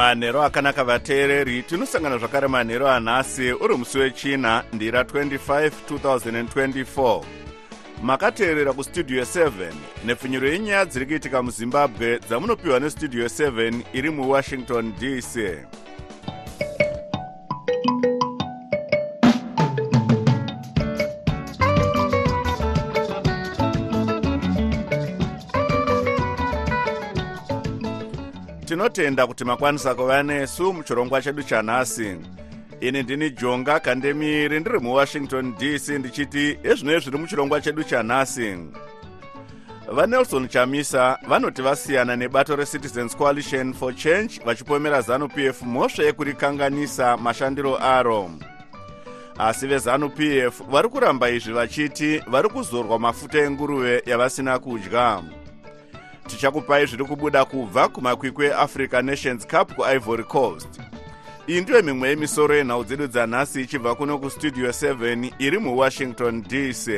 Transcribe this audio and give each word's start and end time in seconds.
manhero 0.00 0.42
akanaka 0.42 0.84
vateereri 0.84 1.62
tinosangana 1.62 2.18
zvakare 2.18 2.48
manhero 2.48 2.88
anhasi 2.88 3.52
uri 3.52 3.76
musi 3.76 3.98
wechina 3.98 4.64
ndira 4.72 5.02
25 5.02 5.70
2024 5.90 7.22
makateerera 8.02 8.72
kustudio 8.72 9.22
7 9.22 9.50
nepfinyuro 10.04 10.48
yenyaya 10.48 10.84
dziri 10.84 11.06
kuitika 11.06 11.42
muzimbabwe 11.42 12.18
dzamunopiwa 12.18 12.80
nestudio 12.80 13.26
7 13.26 13.80
iri 13.92 14.10
muwashington 14.10 14.92
dc 15.00 15.36
tinotenda 28.70 29.26
kuti 29.26 29.44
makwanisa 29.44 29.94
kuva 29.94 30.22
nesu 30.22 30.72
muchirongwa 30.72 31.22
chedu 31.22 31.42
chanhasi. 31.42 32.16
Ini 32.80 33.02
ndini 33.02 33.30
jonga 33.30 33.80
kandemiri 33.80 34.60
ndiri 34.60 34.78
muwashington 34.78 35.54
dc 35.58 35.88
ndichiti 35.88 36.58
ezvinoi 36.62 37.00
zviri 37.00 37.18
muchirongwa 37.18 37.60
chedu 37.60 37.84
chanhasi. 37.84 38.56
Vanelson 39.92 40.48
chamisa 40.48 41.18
vanoti 41.28 41.62
vasiyana 41.62 42.16
nebato 42.16 42.56
recitizens 42.56 43.16
coalition 43.16 43.74
for 43.74 43.94
change 43.94 44.40
vachipomera 44.44 45.00
zanup 45.02 45.38
f 45.38 45.62
mhosva 45.62 46.04
yekurikanganisa 46.04 47.16
mashandiro 47.16 47.78
aro. 47.82 48.30
Asi 49.38 49.66
vezanup 49.66 50.20
f 50.20 50.62
vari 50.70 50.88
kuramba 50.88 51.30
izvi 51.30 51.52
vachiti 51.52 52.18
vari 52.26 52.48
kuzorwa 52.48 52.98
mafuta 52.98 53.38
enguruve 53.38 54.02
yavasina 54.06 54.58
kudya 54.58 55.22
tichakupai 56.30 56.86
zviri 56.86 57.04
kubuda 57.04 57.44
kubva 57.44 57.88
kumakwikwi 57.88 58.46
eafrica 58.46 59.02
nations 59.02 59.46
cup 59.46 59.74
kuivory 59.74 60.24
coast. 60.24 60.80
Iyi 61.46 61.60
ndiyo 61.60 61.82
mimwe 61.82 62.08
yemisoro 62.08 62.54
yenhau 62.54 62.84
dzedu 62.84 63.06
dzanhasi 63.06 63.62
ichibva 63.62 63.94
kuno 63.94 64.18
kustudio 64.18 64.68
7 64.68 65.32
iri 65.38 65.58
muwashington 65.58 66.42
dc 66.42 66.88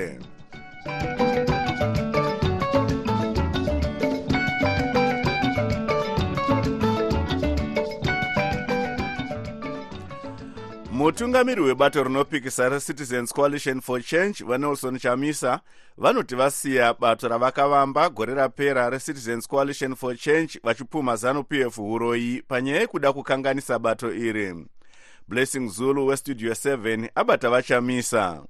mutungamiri 11.03 11.61
webato 11.61 12.05
rinopikisa 12.05 12.69
recitizens 12.69 13.33
coalition 13.33 13.81
for 13.81 14.03
change 14.03 14.45
vanelson 14.45 14.98
chamisa 14.98 15.61
vanoti 15.98 16.34
vasiya 16.34 16.94
bato 16.94 17.28
ravakavamba 17.28 18.11
gore 18.11 18.34
rapera 18.34 18.91
recitizens 18.91 19.48
coalition 19.48 19.94
for 19.94 20.17
change 20.17 20.61
vachipumha 20.64 21.17
zanup 21.17 21.53
f 21.53 21.78
uroyi 21.78 22.42
panyaya 22.48 22.81
yekuda 22.81 23.12
kukanganisa 23.12 23.78
bato 23.78 24.14
iri. 24.14 24.67
Blessing 25.28 25.69
zulu 25.69 26.06
westudio 26.06 26.53
7 26.53 27.09
abata 27.14 27.50
vachamisa 27.50 28.42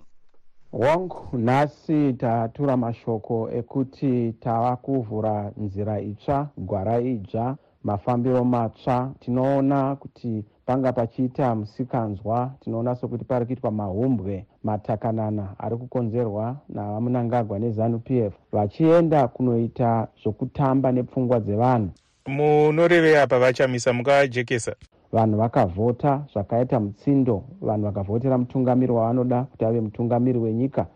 wangu 0.72 1.28
nhasi 1.32 2.12
tatura 2.12 2.76
mashoko 2.76 3.50
ekuti 3.50 4.32
tava 4.32 4.76
kuvhura 4.76 5.52
nzira 5.56 6.00
itsva 6.00 6.48
gwara 6.56 7.00
idzva 7.00 7.56
mafambiro 7.82 8.44
matsva 8.44 9.14
tinoona 9.20 9.96
kuti 9.96 10.44
panga 10.72 10.92
pachiita 10.92 11.54
musikanzwa 11.54 12.50
tinoona 12.60 12.94
sokuti 12.94 13.24
pari 13.24 13.46
kuitwa 13.46 13.70
mahumbwe 13.70 14.46
matakanana 14.64 15.48
ari 15.58 15.76
kukonzerwa 15.76 16.56
navamunangagwa 16.68 17.58
nezanup 17.58 18.10
f 18.10 18.32
vachienda 18.52 19.28
kunoita 19.28 20.08
zvokutamba 20.22 20.92
nepfungwa 20.92 21.40
dzevanhu. 21.40 21.90
Munorevei 22.26 23.16
apa 23.16 23.38
vachamisa 23.38 23.92
mukajekesa 23.92 24.74
vanhu 25.12 25.36
vakavhota 25.38 26.24
zvakaita 26.32 26.80
mutsindo 26.80 27.44
vanhu 27.60 27.84
vakavhotera 27.84 28.38
mutungamiri 28.38 28.92
wavanoda 28.92 29.42
kuti 29.42 29.64
ave 29.64 29.80
mutungamiri 29.80 30.38
wenyika. 30.38 30.86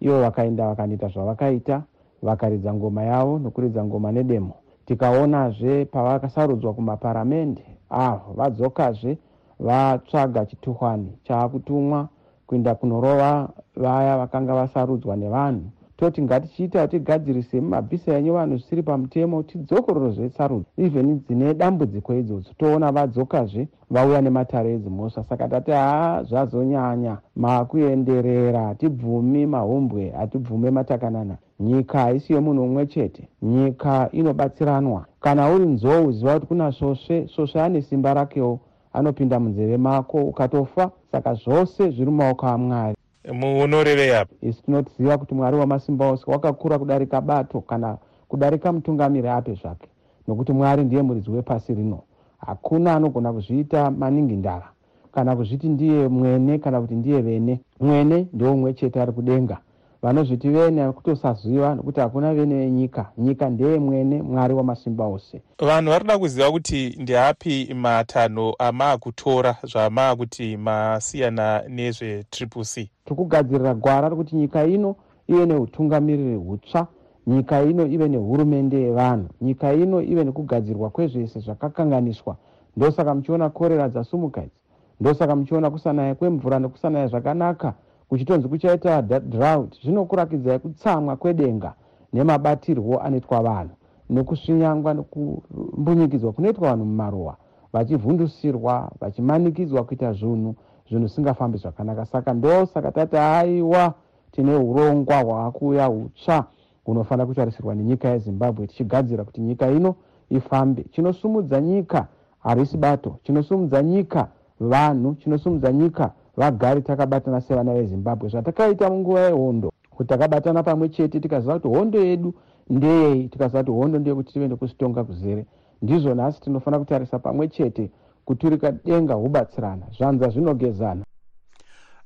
Ivo 0.00 0.20
vakaenda 0.20 0.66
vakandoita 0.68 1.08
zvavakaita 1.08 1.82
vakaridza 2.22 2.74
ngoma 2.74 3.02
yavo 3.02 3.38
nokuridza 3.38 3.84
ngoma 3.84 4.12
nedemo. 4.12 4.54
Tikaonazve 4.86 5.84
pavakasarudzwa 5.84 6.74
kumaparamende 6.74 7.64
avo 7.90 8.32
vadzokazve 8.36 9.18
vatsvaga 9.60 10.46
chituhwani 10.46 11.12
chaakutumwa 11.24 12.08
kuenda 12.46 12.74
kunorova 12.74 13.48
vaya 13.76 14.16
vakanga 14.16 14.54
vasarudzwa 14.54 15.16
nevanhu. 15.16 15.70
Toti 15.96 16.22
ngatichiita 16.22 16.88
tigadzirise 16.88 17.60
mumabhisa 17.60 18.12
enyu 18.18 18.32
vanhu 18.32 18.56
zvisiri 18.56 18.82
pamutemo 18.82 19.42
tidzokororozve 19.42 20.28
sarudzo 20.28 20.68
even 20.76 21.20
dzine 21.24 21.54
dambudziko 21.54 22.14
idzodzo 22.14 22.50
toona 22.58 22.92
vadzokazve 22.92 23.68
vauya 23.90 24.20
nematare 24.22 24.72
edzimhosva. 24.74 25.24
Saka 25.28 25.48
tati 25.48 25.70
haa 25.70 26.22
zvazonyanya. 26.22 27.18
Makuenderera 27.36 28.60
hatibvumi 28.60 29.46
mahumbwe 29.46 30.10
hatibvume 30.10 30.70
matakanana. 30.70 31.36
Nyika 31.60 31.98
haisi 32.00 32.32
yomunhu 32.32 32.62
umwe 32.62 32.86
chete. 32.86 33.28
Nyika 33.42 34.08
inobatsiranwa. 34.12 35.06
Kana 35.20 35.50
uri 35.50 35.66
nzou 35.66 36.12
ziva 36.12 36.34
kuti 36.34 36.46
kuna 36.46 36.72
svosve 36.72 37.28
svosve 37.28 37.60
ane 37.60 37.82
simba 37.82 38.14
rakewo 38.14 38.60
anopinda 38.96 39.40
munzeve 39.40 39.76
mako 39.76 40.18
ukatofa 40.18 40.90
saka 41.12 41.34
zvose 41.34 41.90
zviri 41.90 42.10
mumaoko 42.10 42.46
amwari. 42.46 42.96
Munorevei 43.32 44.10
apa. 44.10 44.34
Isi 44.42 44.62
tinotiziva 44.62 45.18
kuti 45.18 45.34
mwari 45.34 45.56
wamasimba 45.56 46.10
ose 46.10 46.24
wakakura 46.30 46.78
kudarika 46.78 47.20
bato 47.20 47.60
kana 47.60 47.96
kudarika 48.28 48.72
mutungamiri 48.72 49.28
ape 49.28 49.54
zvake 49.54 49.88
nokuti 50.28 50.52
mwari 50.52 50.84
ndiye 50.84 51.02
muridzi 51.02 51.30
wepasi 51.30 51.74
rino. 51.74 51.98
Hakuna 52.38 52.94
anogona 52.94 53.32
kuzviita 53.32 53.90
maningi 53.90 54.36
ndara 54.36 54.68
kana 55.12 55.36
kuzviti 55.36 55.68
ndiye 55.68 56.08
mwene 56.08 56.58
kana 56.58 56.80
kuti 56.80 56.94
ndiye 56.94 57.20
vene. 57.20 57.60
Mwene 57.80 58.26
ndeumwe 58.32 58.74
chete 58.74 59.02
ari 59.02 59.12
kudenga 59.12 59.58
vanozviti 60.06 60.48
vene 60.48 60.92
kutosaziva 60.92 61.74
nokuti 61.74 62.00
hakuna 62.00 62.34
vene 62.34 62.54
venyika 62.54 63.10
nyika 63.18 63.50
ndeye 63.50 63.78
mwene 63.78 64.22
mwari 64.22 64.54
wamasimba 64.54 65.06
ose. 65.06 65.42
Vanhu 65.58 65.90
vari 65.90 66.04
kuda 66.04 66.18
kuziva 66.18 66.50
kuti 66.50 66.96
ndeapi 66.98 67.74
matanho 67.74 68.54
amaakutora 68.58 69.56
zvamaakuti 69.62 70.56
masiyana 70.56 71.62
nezvetriple 71.68 72.64
c? 72.64 72.90
Tiri 73.04 73.16
kugadzirira 73.16 73.74
gwara 73.74 74.08
rokuti 74.08 74.36
nyika 74.36 74.64
ino 74.64 74.96
ive 75.28 75.46
neutungamiriri 75.46 76.36
hutsva 76.36 76.86
nyika 77.26 77.62
ino 77.62 77.86
ive 77.86 78.08
nehurumende 78.08 78.80
yevanhu 78.80 79.28
nyika 79.40 79.72
ino 79.72 80.02
ive 80.02 80.24
nekugadzirwa 80.24 80.90
kwezvese 80.90 81.40
zvakakanganiswa. 81.40 82.36
Ndosaka 82.76 83.14
muchiona 83.14 83.50
korera 83.50 83.88
dzasumuka 83.88 84.40
idzi 84.42 84.56
ndosaka 85.00 85.36
muchiona 85.36 85.70
kusanaya 85.70 86.14
kwemvura 86.14 86.58
nekusanaya 86.58 87.06
zvakanaka 87.06 87.74
kuchitonzi 88.08 88.48
kuchaita 88.48 89.02
drought 89.02 89.82
zvinokurakidzai 89.82 90.58
kutsamwa 90.58 91.16
kwedenga 91.16 91.74
nemabatirwo 92.12 93.00
anoitwa 93.00 93.42
vanhu 93.42 93.74
nekusvinyangwa 94.10 94.94
nekumbunyikidzwa 94.94 96.32
kunoitwa 96.32 96.68
vanhu 96.70 96.84
mumaruwa 96.84 97.36
vachivhundusirwa 97.72 98.92
vachimanikidzwa 99.00 99.84
kuita 99.84 100.12
zvinhu 100.12 100.54
zvinhu 100.88 101.06
zvisingafambi 101.06 101.58
zvakanaka. 101.58 102.06
Saka 102.06 102.34
ndosaka 102.34 102.92
tati 102.92 103.16
aiwa 103.16 103.94
tine 104.32 104.56
urongwa 104.56 105.16
hwaakuuya 105.20 105.86
hutsva 105.86 106.44
hunofanira 106.84 107.26
kutarisirwa 107.26 107.74
nenyika 107.74 108.08
yezimbabwe 108.08 108.66
tichigadzira 108.66 109.24
kuti 109.24 109.40
nyika 109.40 109.70
ino 109.70 109.94
ifambe. 110.30 110.84
Chinosumudza 110.90 111.60
nyika 111.60 112.06
harisi 112.38 112.76
bato 112.76 113.16
chinosumudza 113.22 113.82
nyika 113.82 114.28
vanhu 114.60 115.14
chinosumudza 115.14 115.72
nyika 115.72 116.12
vagari 116.36 116.82
takabatana 116.82 117.40
sevana 117.40 117.74
vezimbabwe. 117.74 118.28
Zvatakaita 118.28 118.90
munguva 118.90 119.20
yehondo 119.20 119.72
kuti 119.90 120.08
takabatana 120.08 120.62
pamwe 120.62 120.88
chete 120.88 121.20
tikaziva 121.20 121.58
kuti 121.58 121.68
hondo 121.68 122.04
yedu 122.04 122.34
ndeyei 122.70 123.28
tikaziva 123.28 123.58
kuti 123.58 123.72
hondo 123.72 123.98
ndeyekuti 123.98 124.32
tive 124.32 124.48
nekuzitonga 124.48 125.04
kuzere. 125.04 125.46
Ndizvo 125.82 126.14
nhasi 126.14 126.40
tinofanira 126.40 126.78
kutarisa 126.78 127.18
pamwe 127.18 127.48
chete 127.48 127.90
kuturika 128.24 128.72
denga 128.72 129.14
hubatsirana 129.14 129.86
zvanza 129.98 130.28
zvinogezana. 130.28 131.04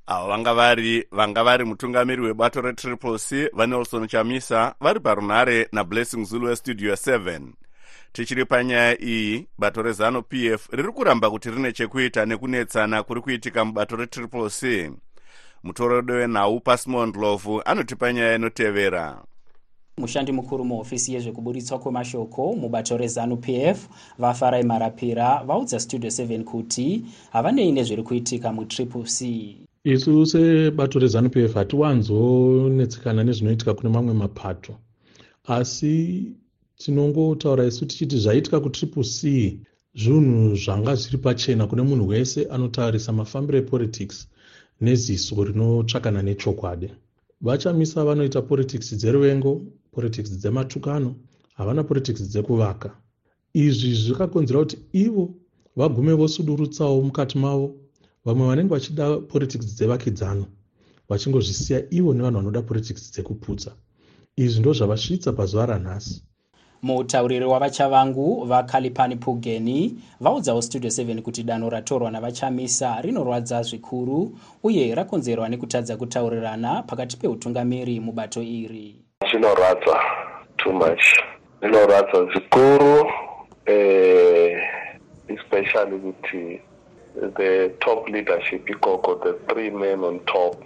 Avo 0.06 0.28
vanga 0.28 0.54
vari 0.54 1.06
vanga 1.12 1.44
vari 1.44 1.64
mutungamiri 1.64 2.22
webato 2.22 2.60
retriple 2.60 3.18
c 3.18 3.50
vanelson 3.52 4.06
chamisa 4.06 4.74
vari 4.80 5.00
parunhare 5.00 5.68
nablessing 5.72 6.24
zulu 6.24 6.46
westudio 6.46 6.94
7 6.94 7.40
tichiri 8.12 8.44
panyaya 8.44 9.02
iyi 9.02 9.46
bato 9.58 9.82
rezanup 9.82 10.34
f 10.34 10.68
riri 10.72 10.92
kuramba 10.92 11.30
kuti 11.30 11.50
rine 11.50 11.72
chekuita 11.72 12.26
nekunetsana 12.26 13.02
kuri 13.02 13.20
kuitika 13.20 13.64
mubato 13.64 13.96
retriple 13.96 14.50
c. 14.50 14.90
Mutorodi 15.62 16.12
wenhau 16.12 16.60
pasimon 16.60 17.12
lovu 17.12 17.62
anotipa 17.64 18.12
nyaya 18.12 18.34
inotevera. 18.34 19.22
Mushandi 19.98 20.32
mukuru 20.32 20.64
muhofisi 20.64 21.14
yezvekuburitswa 21.14 21.78
kwemashoko 21.78 22.54
mubato 22.54 22.96
rezanup 22.96 23.48
f 23.48 23.88
vafarai 24.18 24.62
marapira 24.62 25.42
vaudza 25.46 25.80
studio 25.80 26.10
7 26.10 26.44
kuti 26.44 27.04
havanei 27.32 27.72
nezviri 27.72 28.02
kuitika 28.02 28.52
mutriple 28.52 29.04
c. 29.04 29.56
Isu 29.84 30.26
sebato 30.26 30.98
rezanup 30.98 31.36
f 31.36 31.54
hatiwanzonetsekana 31.54 33.24
nezvinoitika 33.24 33.74
kune 33.74 33.88
mamwe 33.88 34.14
mapato 34.14 34.74
asi 35.46 36.24
tinongotaura 36.80 37.66
isu 37.66 37.86
tichiti 37.86 38.18
zvaitika 38.18 38.60
kutriple 38.60 39.04
c. 39.04 39.60
Zvinhu 39.94 40.56
zvanga 40.56 40.94
zviri 40.94 41.18
pachena 41.18 41.66
kune 41.66 41.82
munhu 41.82 42.08
wese 42.08 42.44
anotarisa 42.44 43.12
mafambiro 43.12 43.58
epolitics 43.58 44.28
neziso 44.80 45.44
rinotsvakana 45.44 46.22
nechokwadi. 46.22 46.88
Vachamisa 47.40 48.04
vanoita 48.04 48.42
politics 48.42 48.94
dzeruvengo 48.94 49.60
politics 49.92 50.30
dzematukano 50.30 51.14
havana 51.54 51.84
politics 51.84 52.22
dzekuvaka. 52.22 52.90
Izvi 53.54 53.94
zvakakonzera 53.94 54.60
kuti 54.60 54.78
ivo 54.92 55.34
vagume 55.76 56.12
vosudurutsawo 56.12 57.02
mukati 57.02 57.38
mavo 57.38 57.76
vamwe 58.24 58.46
vanenge 58.46 58.70
vachida 58.74 59.16
politics 59.32 59.66
dzevakidzano 59.76 60.46
vachingozvisiya 61.08 61.78
ivo 61.90 62.14
nevanhu 62.14 62.36
vanoda 62.38 62.62
politics 62.62 63.12
dzekuputsa. 63.12 63.70
Izvi 64.36 64.60
ndo 64.60 64.72
zvavasvitsa 64.72 65.32
pazuva 65.32 65.66
ranhasi 65.66 66.29
mutauriri 66.82 67.44
wavachavangu 67.44 68.44
vakalipani 68.44 69.16
pugeni 69.16 69.94
vaudzawo 70.20 70.62
studio 70.62 70.90
7 70.90 71.22
kuti 71.22 71.42
danho 71.42 71.70
ratorwa 71.70 72.10
navachamisa 72.10 73.00
rinorwadza 73.00 73.62
zvikuru 73.62 74.38
uye 74.62 74.94
rakonzerwa 74.94 75.48
nekutadza 75.48 75.96
kutaurirana 75.96 76.82
pakati 76.82 77.16
peutungamiri 77.16 78.00
mubato 78.00 78.42
iri. 78.42 78.94
Zvinorwadza 79.30 80.00
too 80.56 80.72
much. 80.72 81.02
Zvinorwadza 81.60 82.24
zvikuru 82.32 83.10
eh, 83.66 84.62
especially 85.28 85.98
kuti 85.98 86.60
the 87.36 87.68
top 87.80 88.08
leadership 88.08 88.70
ikoko 88.70 89.14
the 89.14 89.32
three 89.54 89.70
men 89.70 90.04
on 90.04 90.20
top 90.20 90.56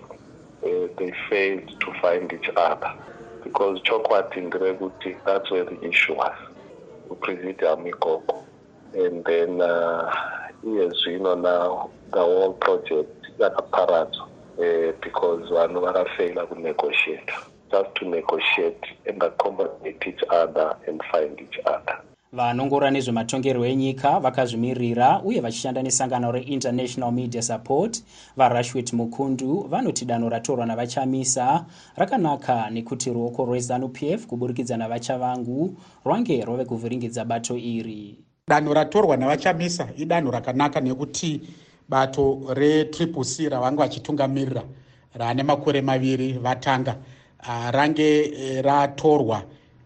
uh, 0.62 0.88
they 0.96 1.12
failed 1.28 1.78
to 1.81 1.93
find 2.02 2.32
each 2.32 2.49
other 2.56 2.93
because 3.44 3.81
chokwadi 3.82 4.41
nderekuti 4.41 5.17
that's 5.26 5.50
where 5.50 5.64
the 5.64 5.88
issue 5.88 6.14
was. 6.14 6.37
Kupresidium 7.08 7.87
ikoko 7.87 8.44
and 8.94 9.25
then 9.25 9.61
uh, 9.61 10.12
iye 10.64 10.88
zvino 10.88 11.35
now 11.41 11.91
the 12.12 12.19
whole 12.20 12.52
project 12.52 13.26
yakaparadzwa 13.38 14.29
uh, 14.58 14.93
because 15.00 15.55
vanhu 15.55 15.81
vakafeila 15.81 16.46
kunegotiata 16.46 17.35
just 17.70 17.94
to 17.94 18.05
negotiate 18.05 18.87
and 19.06 19.23
accommodate 19.23 20.06
each 20.06 20.25
other 20.31 20.76
and 20.87 21.02
find 21.12 21.40
each 21.40 21.58
other 21.64 21.99
vanongora 22.34 22.90
nezvematongerwo 22.90 23.66
enyika 23.66 24.20
vakazvimirira 24.20 25.22
uye 25.22 25.40
vachishanda 25.40 25.82
nesangano 25.82 26.32
reinternational 26.32 27.12
media 27.12 27.42
support. 27.42 28.02
Varashwet 28.36 28.92
mukundu 28.92 29.66
vanoti 29.70 30.04
danho 30.04 30.28
ratorwa 30.28 30.66
navachamisa. 30.66 31.64
Rakanaka 31.96 32.70
nekuti 32.70 33.10
ruoko 33.10 33.44
rwezanup 33.44 34.02
f 34.02 34.26
kuburikidza 34.26 34.76
navachavangu 34.76 35.76
rwange 36.04 36.44
rwave 36.44 36.64
kuvhiringidza 36.64 37.25
bato 37.25 37.56
iri. 37.56 38.19
Danho 38.48 38.75
ratorwa 38.75 39.16
navachamisa 39.16 39.88
idanho 39.96 40.30
rakanaka 40.30 40.80
nekuti 40.80 41.40
bato 41.88 42.40
retriple 42.54 43.25
c 43.25 43.48
ravanga 43.48 43.82
vachitungamirira. 43.82 44.62
Raane 45.14 45.42
makore 45.42 45.82
maviri 45.82 46.32
vatanga. 46.32 46.96
Uh, 47.46 47.70
range 47.70 48.25
eh, 48.25 48.64
ratorwa 48.64 49.42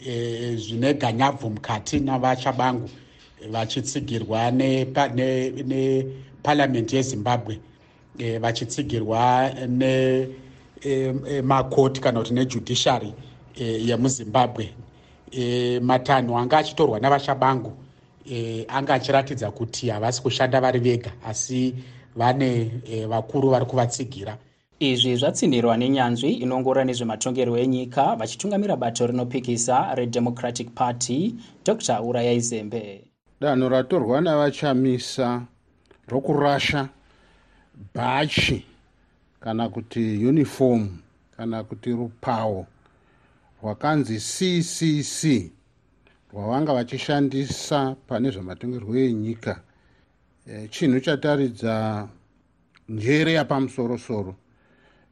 e, 0.07 0.57
zvine 0.57 0.95
ganyabvu 0.95 1.51
mukati 1.51 2.01
navachabangu 2.01 2.91
vachitsigirwa 3.51 4.51
neparamende 4.51 6.15
ne, 6.81 6.97
yezimbabwe 6.97 7.61
e, 8.19 8.39
vachitsigirwa 8.39 9.51
nemakoti 10.85 12.01
e, 12.01 12.03
kana 12.03 12.21
kuti 12.21 12.35
nejudiciary 12.35 13.15
e, 13.57 13.65
yemuzimbabwe. 13.65 14.75
E, 15.31 15.81
matanho 15.81 16.39
anga 16.39 16.59
achitorwa 16.59 17.01
navachabangu 17.01 17.73
e, 18.31 18.65
anga 18.69 18.95
achiratidza 18.95 19.51
kuti 19.51 19.89
havasi 19.89 20.23
kushanda 20.23 20.61
vari 20.61 20.79
vega 20.79 21.13
asi 21.27 21.75
vane 22.17 22.71
e, 22.91 23.07
vakuru 23.07 23.51
vari 23.51 23.67
kuvatsigira 23.67 24.39
izvi 24.81 25.17
zvatsindirwa 25.17 25.77
nenyanzvi 25.77 26.31
inongora 26.45 26.85
nezvematongerwo 26.85 27.59
enyika 27.59 28.17
vachitungamira 28.17 28.77
bato 28.77 29.07
rinopikisa 29.07 29.95
redemocratic 29.95 30.69
party 30.71 31.35
dr 31.65 32.01
urayai 32.03 32.41
zembe 32.41 33.05
danho 33.41 33.69
ratorwa 33.69 34.21
navachamisa 34.21 35.43
rokurasha 36.09 36.89
bhachi 37.95 38.65
kana 39.41 39.69
kuti 39.69 40.27
uniform 40.27 40.89
kana 41.37 41.65
kuti 41.65 41.91
rupawo 41.91 42.67
rwakanzi 43.63 44.17
ccc 44.19 45.51
rwavanga 46.33 46.73
vachishandisa 46.75 47.97
pane 48.07 48.31
zvematongerwo 48.31 48.97
enyika. 48.97 49.61
E, 50.47 50.69
chinhu 50.69 51.01
chataridza 51.01 52.09
njere 52.89 53.33
yapamusorosoro 53.33 54.35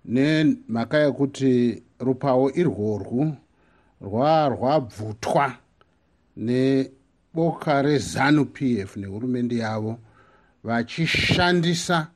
nemhaka 0.08 0.98
yekuti 0.98 1.82
rupawo 2.00 2.50
irworwu 2.54 3.36
rwarwabvutwa 4.00 5.52
neboka 6.36 7.82
rezanup 7.82 8.62
f 8.62 8.96
nehurumende 8.96 9.56
yavo 9.56 9.98
vachishandisa 10.64 12.06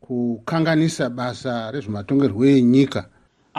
kukanganisa 0.00 1.10
basa 1.10 1.70
rezvematongerwo 1.70 2.44
enyika 2.46 3.08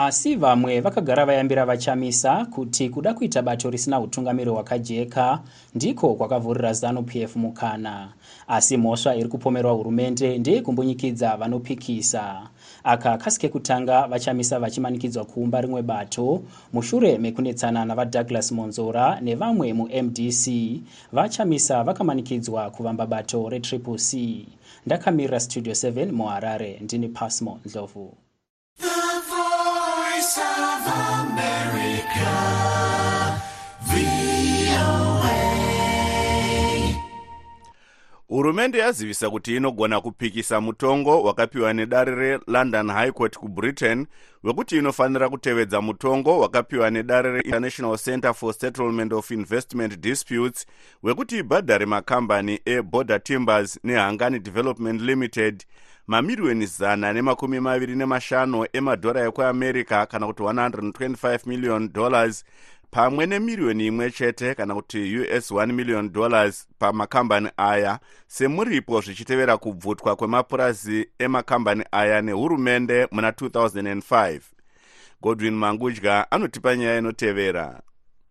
asi 0.00 0.36
vamwe 0.36 0.80
vakagara 0.80 1.26
vayambira 1.26 1.66
vachamisa 1.66 2.44
kuti 2.44 2.88
kuda 2.88 3.14
kuita 3.14 3.42
bato 3.42 3.70
risina 3.70 4.00
utungamiri 4.00 4.50
hwakajeka 4.50 5.40
ndiko 5.74 6.14
kwakavhurira 6.14 6.72
zanup 6.72 7.16
f 7.16 7.36
mukana. 7.36 8.12
Asi 8.48 8.76
mhosva 8.76 9.16
iri 9.16 9.28
kupomerwa 9.28 9.72
hurumende 9.72 10.38
ndeyekumbunyikidzwa 10.38 11.36
vanopikisa 11.36 12.48
aka 12.84 13.16
kasi 13.18 13.40
kekutanga 13.40 14.06
vachamisa 14.06 14.58
vachimanikidzwa 14.58 15.24
kuumba 15.24 15.60
rimwe 15.60 15.82
bato 15.82 16.42
mushure 16.72 17.18
mekunetsana 17.18 17.84
navadouglas 17.84 18.52
monzora 18.52 19.20
nevamwe 19.20 19.72
mumdc 19.72 20.44
vachamisa 21.12 21.84
vakamanikidzwa 21.84 22.70
kuvamba 22.70 23.06
bato 23.06 23.48
retriple 23.48 23.98
c. 23.98 24.46
Ndakamirira 24.86 25.40
studio 25.40 25.72
7 25.72 26.12
muharare 26.12 26.78
ndini 26.82 27.08
pasmo 27.08 27.60
ndlovu 27.66 28.14
hurumende 38.28 38.78
yazivisa 38.78 39.30
kuti 39.30 39.56
inogona 39.56 40.00
kupikisa 40.00 40.60
mutongo 40.60 41.22
wakapiwa 41.22 41.72
nedare 41.72 42.14
relondon 42.14 42.90
high 42.90 43.10
court 43.12 43.38
kubritain 43.38 44.06
wekuti 44.44 44.78
inofanira 44.78 45.28
kutevedza 45.28 45.80
mutongo 45.80 46.40
wakapiwa 46.40 46.90
nedare 46.90 47.30
reinternational 47.32 47.98
center 47.98 48.34
for 48.34 48.54
settlement 48.54 49.12
of 49.12 49.30
investment 49.30 49.98
disputes 50.00 50.66
wekuti 51.02 51.38
ibhadhare 51.38 51.86
makambani 51.86 52.60
eborder 52.64 53.22
timbers 53.22 53.80
nehangani 53.84 54.38
development 54.38 55.00
limited 55.00 55.64
mamiriyoni 56.08 56.66
zana 56.66 57.12
nemakumi 57.12 57.60
maviri 57.60 57.96
nemashanu 57.96 58.66
emadhora 58.72 59.20
ekuamerica 59.28 60.06
kana 60.10 60.26
kuti 60.26 60.42
125 60.42 61.46
million 61.46 61.92
dollars 61.92 62.44
pamwe 62.90 63.26
nemiriyoni 63.26 63.86
imwe 63.86 64.10
chete 64.10 64.54
kana 64.54 64.74
kuti 64.74 65.18
us 65.36 65.50
1 65.50 65.72
million 65.72 66.12
dollars 66.12 66.68
pamakambani 66.78 67.48
aya. 67.56 67.98
Semuripo 68.26 69.00
zvichitevera 69.00 69.56
kubvutwa 69.56 70.16
kwemapurazi 70.16 71.08
emakambani 71.18 71.84
aya 71.92 72.22
nehurumende 72.22 73.08
muna 73.12 73.30
2005 73.30 74.40
godwin 75.22 75.54
mangudya 75.54 76.30
anotipa 76.30 76.76
nyaya 76.76 76.98
inotevera 76.98 77.80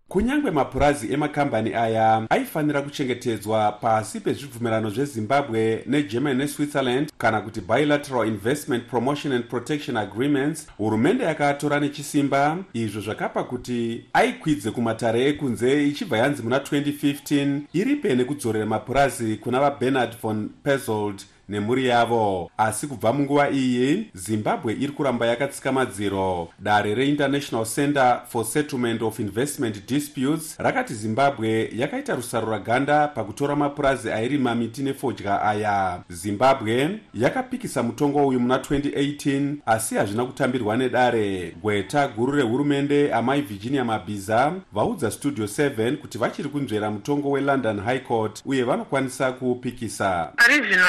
kunyange 0.09 0.51
mapurazi 0.51 1.13
emakambani 1.13 1.73
aya 1.73 2.27
aifanira 2.29 2.81
kuchengetedzwa 2.81 3.71
pasi 3.71 4.19
pezvibvumirano 4.19 4.89
zvezimbabwe 4.89 5.83
negermany 5.85 6.37
neswitzerland 6.37 7.11
kana 7.17 7.41
kuti 7.41 7.61
bilateral 7.61 8.27
investment 8.27 8.83
promotion 8.87 9.33
and 9.33 9.45
protection 9.45 9.97
agreements 9.97 10.67
hurumende 10.77 11.23
yakaatora 11.23 11.79
nechisimba. 11.79 12.57
Izvo 12.73 13.01
zvakapa 13.01 13.43
kuti 13.43 14.05
aikwidze 14.13 14.71
kumatare 14.71 15.27
ekunze 15.27 15.87
ichibva 15.87 16.17
yanzi 16.17 16.43
muna 16.43 16.57
2015 16.57 17.59
iripe 17.73 18.15
nekudzorera 18.15 18.65
mapurazi 18.65 19.35
kuna 19.35 19.59
vabernard 19.59 20.21
von 20.21 20.49
pezold 20.63 21.21
nemhuri 21.49 21.85
yavo. 21.85 22.51
Asi 22.57 22.87
kubva 22.87 23.13
munguva 23.13 23.49
iyi 23.49 24.09
zimbabwe 24.13 24.73
iri 24.73 24.91
kuramba 24.91 25.25
yakatsika 25.25 25.71
madziro 25.71 26.49
dare 26.59 26.95
reinternational 26.95 27.65
center 27.65 28.21
for 28.27 28.45
settlement 28.45 29.01
of 29.01 29.19
investment 29.19 29.87
disputes 29.87 30.55
rakati 30.57 30.93
zimbabwe 30.93 31.69
yakaita 31.75 32.15
rusaro 32.15 32.51
raganda 32.51 33.07
pakutora 33.07 33.55
mapurazi 33.55 34.11
airima 34.11 34.55
miti 34.55 34.83
nefodya 34.83 35.41
aya. 35.41 35.99
Zimbabwe 36.09 36.99
yakapikisa 37.13 37.83
mutongo 37.83 38.27
uyu 38.27 38.39
muna 38.39 38.57
2018 38.57 39.55
asi 39.65 39.95
hazvina 39.95 40.25
kutambirwa 40.25 40.77
nedare. 40.77 41.55
Gweta 41.61 42.07
guru 42.07 42.31
rehurumende 42.31 43.13
amai 43.13 43.41
virginia 43.41 43.85
mabhiza 43.85 44.53
vaudza 44.73 45.11
studio 45.11 45.45
7 45.45 45.97
kuti 45.97 46.17
vachiri 46.17 46.49
kunzvera 46.49 46.91
mutongo 46.91 47.31
welondon 47.31 47.79
high 47.79 47.99
court 47.99 48.41
uye 48.45 48.63
vanokwanisa 48.63 49.31
kuupikisa. 49.31 50.31
Pari 50.35 50.55
zvino 50.55 50.85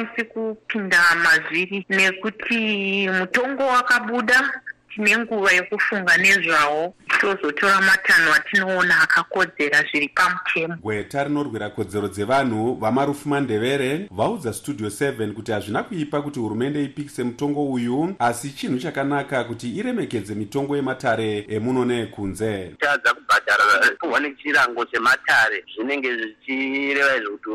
handikwanisi 0.00 0.24
kupinda 0.24 0.98
mazviri 1.24 1.86
nekuti 1.88 3.08
mutongo 3.08 3.66
wakabuda 3.66 4.50
tine 4.94 5.18
nguva 5.18 5.52
yekufunga 5.52 6.16
nezvawo 6.16 6.94
tozotora 7.20 7.80
matanho 7.80 8.34
atinoona 8.34 9.00
akakodzera 9.02 9.82
zviri 9.82 10.08
pamutemo 10.08 10.76
gweta 10.82 11.24
rinorwira 11.24 11.70
kodzero 11.70 12.08
dzevanhu 12.08 12.74
vamarufu 12.74 13.28
mandevere 13.28 14.08
vaudza 14.10 14.52
studio 14.52 14.88
7 14.88 15.32
kuti 15.32 15.52
hazvina 15.52 15.82
kuipa 15.82 16.22
kuti 16.22 16.40
hurumende 16.40 16.84
ipikise 16.84 17.24
mutongo 17.24 17.70
uyu 17.72 18.14
asi 18.18 18.50
chinhu 18.50 18.78
chakanaka 18.78 19.44
kuti 19.44 19.76
iremekedze 19.76 20.34
mitongo 20.34 20.76
yematare 20.76 21.46
emuno 21.48 21.84
neekunze 21.84 22.74
tadza 22.78 23.14
kubhadhara 23.14 23.96
kuhwa 24.00 24.20
nechirango 24.20 24.84
chematare 24.84 25.64
zvinenge 25.74 26.16
zvichireva 26.16 27.16
izvo 27.16 27.30
kuti 27.30 27.50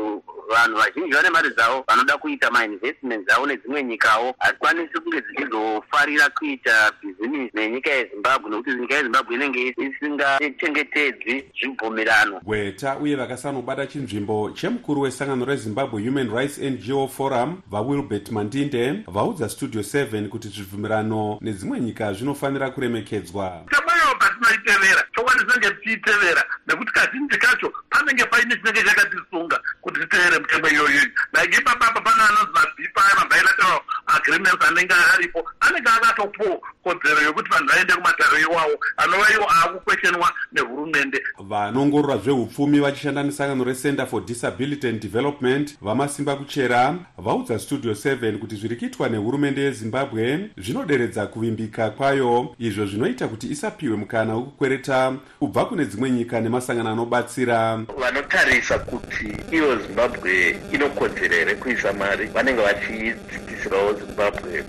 vanhu 0.48 0.76
vazhinji 0.76 1.12
vane 1.12 1.30
mari 1.30 1.50
dzavo 1.50 1.84
vanoda 1.88 2.16
kuita 2.16 2.50
mainvestment 2.50 3.26
dzavo 3.26 3.46
nedzimwe 3.46 3.82
nyikawo 3.82 4.34
hatikwanisi 4.38 5.00
kunge 5.00 5.20
dzichizofarira 5.20 6.28
kuita 6.28 6.92
bhizimisi 7.36 7.50
nenyika 7.54 7.90
yezimbabwe 7.90 8.50
nokuti 8.50 8.76
nyika 8.76 8.94
yezimbabwe 8.94 9.34
inenge 9.34 9.74
isingachengetedzi 9.76 11.44
zvibvumirano. 11.60 12.40
Gweta 12.44 12.96
uye 12.96 13.16
vakasanobata 13.16 13.86
chinzvimbo 13.86 14.50
chemukuru 14.50 15.00
wesangano 15.00 15.44
rezimbabwe 15.44 16.02
human 16.02 16.30
rights 16.30 16.60
ngo 16.60 17.08
forum 17.08 17.62
vawilbert 17.70 18.30
mandinde 18.30 19.04
vaudza 19.06 19.48
studio 19.48 19.80
7 19.80 20.28
kuti 20.28 20.48
zvibvumirano 20.48 21.38
nedzimwe 21.40 21.80
nyika 21.80 22.12
zvinofanira 22.12 22.70
kuremekedzwa. 22.70 23.64
Tabayo 23.70 24.14
patinoitevera 24.18 25.04
tokwanisa 25.12 25.58
nge 25.58 25.70
tiitevera 25.70 26.44
nekuti 26.66 26.92
kazhinji 26.92 27.38
kacho 27.38 27.72
panenge 27.90 28.24
paine 28.24 28.56
chinenge 28.56 28.82
chakatisunga 28.82 29.60
kuti 29.80 30.00
titevere 30.00 30.38
mitengo 30.38 30.68
iyoyo. 30.68 31.00
Like 31.34 31.56
ipapapa 31.58 32.00
pane 32.00 32.22
anonzi 32.22 32.52
mabhipa 32.54 33.04
aya 33.04 33.14
mabilateral 33.20 33.80
agreements 34.06 34.64
anenge 34.68 34.94
aripo 35.14 35.44
anenge 35.60 35.88
akatopuwa 35.88 36.60
kodzero 36.84 37.22
yokuti 37.22 37.50
vanhu 37.50 37.66
vaende 37.68 37.92
kumatare 37.92 38.42
iwawo. 38.42 38.78
Anova 38.96 39.32
iwo 39.34 39.46
aakukweshenwa 39.50 40.32
nehurumende. 40.52 41.22
Vanongorora 41.38 42.16
zveupfumi 42.16 42.80
vachishanda 42.80 43.22
nesangano 43.22 43.64
recenter 43.64 44.06
for 44.06 44.24
disability 44.24 44.88
and 44.88 45.00
development 45.00 45.78
vamasimba 45.80 46.36
kuchera 46.36 46.94
vaudza 47.18 47.58
studio 47.58 47.92
7 47.92 48.38
kuti 48.38 48.56
zviri 48.56 48.76
kuitwa 48.76 49.08
nehurumende 49.08 49.60
yezimbabwe 49.60 50.50
zvinoderedza 50.56 51.26
kuvimbika 51.26 51.90
kwayo. 51.90 52.54
Izvo 52.58 52.86
zvinoita 52.86 53.28
kuti 53.28 53.46
isapiwe 53.46 53.96
mukana 53.96 54.34
wekukwereta 54.34 55.12
kubva 55.38 55.64
kune 55.64 55.84
dzimwe 55.84 56.10
nyika 56.10 56.40
nemasangano 56.40 56.90
anobatsira. 56.90 57.76
Vanotarisa 57.98 58.78
kuti 58.78 59.36
iyo 59.52 59.78
zimbabwe 59.78 60.60
inokodzera 60.72 61.36
here 61.36 61.54
kuisa 61.54 61.92
mari? 61.92 62.26
Vanenge 62.26 62.62
vachidzikisirawo 62.62 63.95
zimbabwe 63.98 64.64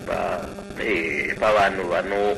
pavanhu 1.39 1.83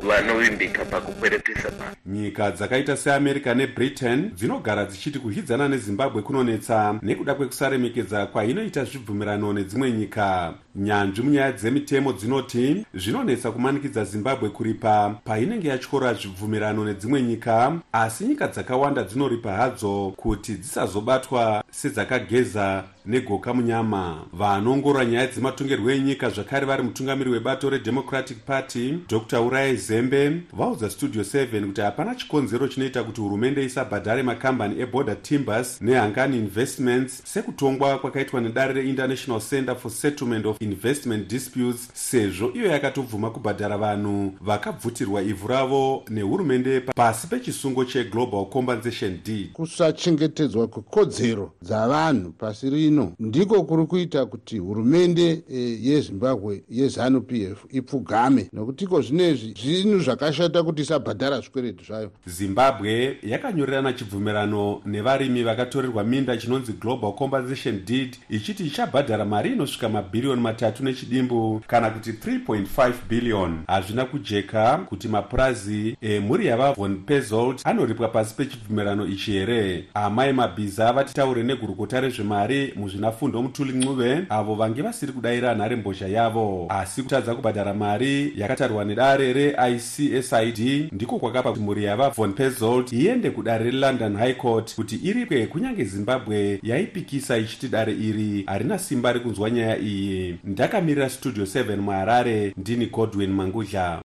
vanovimbika 0.07 0.85
pakukweretesa 0.85 1.69
mari 1.79 1.95
nyika 2.05 2.51
dzakaita 2.51 2.97
seamerica 2.97 3.53
nebritain 3.55 4.31
dzinogara 4.35 4.85
dzichiti 4.85 5.19
kuhidzana 5.19 5.67
nezimbabwe 5.67 6.21
kunonetsa 6.21 6.99
nekuda 7.01 7.33
kwekusaremekedza 7.35 8.25
kwainoita 8.25 8.83
zvibvumirano 8.83 9.53
nedzimwe 9.53 9.91
nyika. 9.91 10.53
Nyanzvi 10.75 11.21
munyaya 11.21 11.51
dzemitemo 11.51 12.13
dzinoti 12.13 12.85
zvinonetsa 12.93 13.51
kumanikidza 13.51 14.05
zimbabwe 14.05 14.49
kuripa 14.49 15.15
painenge 15.25 15.67
yatyora 15.67 16.13
zvibvumirano 16.13 16.85
nedzimwe 16.85 17.21
nyika 17.21 17.73
asi 17.91 18.23
nyika 18.23 18.47
dzakawanda 18.47 19.03
dzinoripa 19.03 19.51
hadzo 19.51 20.13
kuti 20.17 20.53
dzisazobatwa 20.53 21.63
sedzakageza 21.71 22.83
negoka 23.09 23.53
munyama. 23.53 24.25
Vanongorora 24.33 25.05
nyaya 25.05 25.27
dzematongerwo 25.27 25.91
enyika 25.91 26.29
zvakare 26.29 26.65
vari 26.65 26.83
mutungamiri 26.83 27.29
webato 27.29 27.69
redemocratic 27.69 28.37
party 28.45 28.93
dr. 29.09 29.39
Urai 29.39 29.75
zembe 29.75 30.41
vaudza 30.53 30.89
studio 30.89 31.21
7 31.21 31.65
kuti 31.65 31.81
hapana 31.81 32.15
chikonzero 32.15 32.67
chinoita 32.67 33.03
kuti 33.03 33.21
hurumende 33.21 33.65
isabhadhare 33.65 34.23
makambani 34.23 34.81
eborder 34.81 35.21
timbers 35.21 35.81
nehangani 35.81 36.37
investments. 36.37 37.21
Sekutongwa 37.25 37.99
kwakaitwa 37.99 38.41
nedare 38.41 38.73
reinternational 38.73 39.41
center 39.41 39.75
for 39.75 39.91
settlement 39.91 40.45
of 40.45 40.61
investment 40.61 41.29
disputes 41.29 41.89
sezvo 41.93 42.51
iyo 42.53 42.65
yakatobvuma 42.65 43.31
kubhadhara 43.31 43.77
vanhu 43.77 44.33
vakabvutirwa 44.41 45.21
ivhu 45.21 45.47
ravo 45.47 46.03
nehurumende 46.09 46.79
pasi 46.79 47.27
pechisungo 47.27 47.85
cheglobal 47.85 48.45
compensation 48.45 49.19
deed 49.25 49.51
kusachengetedzwa 49.51 50.67
kwekodzero 50.67 51.51
dzavanhu 51.61 52.31
pasi 52.31 52.69
rino 52.69 52.98
ndiko 53.19 53.63
kuri 53.63 53.85
kuita 53.85 54.25
kuti 54.25 54.57
hurumende 54.57 55.43
e, 55.51 55.77
yezimbabwe 55.81 56.63
yezanu 56.69 57.21
p 57.21 57.43
f 57.43 57.65
ipfugame. 57.69 58.49
Nokutiko 58.53 59.01
zvinezvi 59.01 59.53
zvinhu 59.61 59.99
zvakashata 59.99 60.63
kuti 60.63 60.81
isabhadhara 60.81 61.39
zvikweretu 61.41 61.83
zvayo. 61.85 62.11
Zimbabwe 62.25 63.17
yakanyorerana 63.23 63.93
chibvumirano 63.93 64.81
nevarimi 64.85 65.43
vakatorerwa 65.43 66.03
minda 66.03 66.37
chinonzi 66.37 66.73
global 66.73 67.13
compensation 67.13 67.85
deed 67.85 68.17
ichiti 68.29 68.65
ichabhadhara 68.65 69.25
mari 69.25 69.51
inosvika 69.51 69.89
mabhiriyoni 69.89 70.41
matatu 70.41 70.83
nechidimbu 70.83 71.61
kana 71.67 71.89
kuti 71.89 72.11
3.5 72.11 72.93
billion. 73.09 73.57
Hazvina 73.67 74.05
kujeka 74.05 74.77
kuti 74.77 75.07
mapurazi 75.07 75.97
emhuri 76.01 76.45
yavavon 76.45 76.97
pezold 77.05 77.61
anoripwa 77.63 78.07
pasi 78.07 78.35
pechibvumirano 78.35 79.07
ichi 79.07 79.31
here? 79.31 79.85
Amai 79.93 80.33
mabhiza 80.33 80.93
vatitaure 80.93 81.43
negurukota 81.43 82.01
rezvemari 82.01 82.73
muzvinafundo 82.79 83.41
mutuli 83.41 83.73
ncuve 83.73 84.25
avo 84.29 84.55
vange 84.55 84.81
vasiri 84.81 85.11
kudayira 85.11 85.55
nharembozha 85.55 86.07
yavo. 86.07 86.65
Asi 86.69 87.03
kutadza 87.03 87.35
kubhadhara 87.35 87.73
mari 87.73 88.33
yakatarwa 88.35 88.85
nedare 88.85 89.33
reicsid 89.33 90.89
ndiko 90.91 91.19
kwakapa 91.19 91.49
kuti 91.51 91.61
mhuri 91.63 91.83
yavavon 91.83 92.33
pezold 92.33 92.93
iende 92.93 93.29
kudare 93.31 93.65
relondon 93.65 94.17
high 94.17 94.33
court 94.33 94.75
kuti 94.75 94.95
iripwe 94.95 95.47
kunyange 95.47 95.83
zimbabwe 95.83 96.59
yaipikisa 96.63 97.37
ichiti 97.37 97.67
dare 97.67 97.93
iri 97.93 98.43
harina 98.47 98.79
simba 98.79 99.13
rekunzwa 99.13 99.49
nyaya 99.49 99.77
iyi. 99.79 100.37
Ndakamirira 100.43 101.09
studio 101.09 101.43
7 101.43 101.77
muharare 101.77 102.53
ndini 102.57 102.85
godwin 102.85 103.31
mangudla 103.31 104.01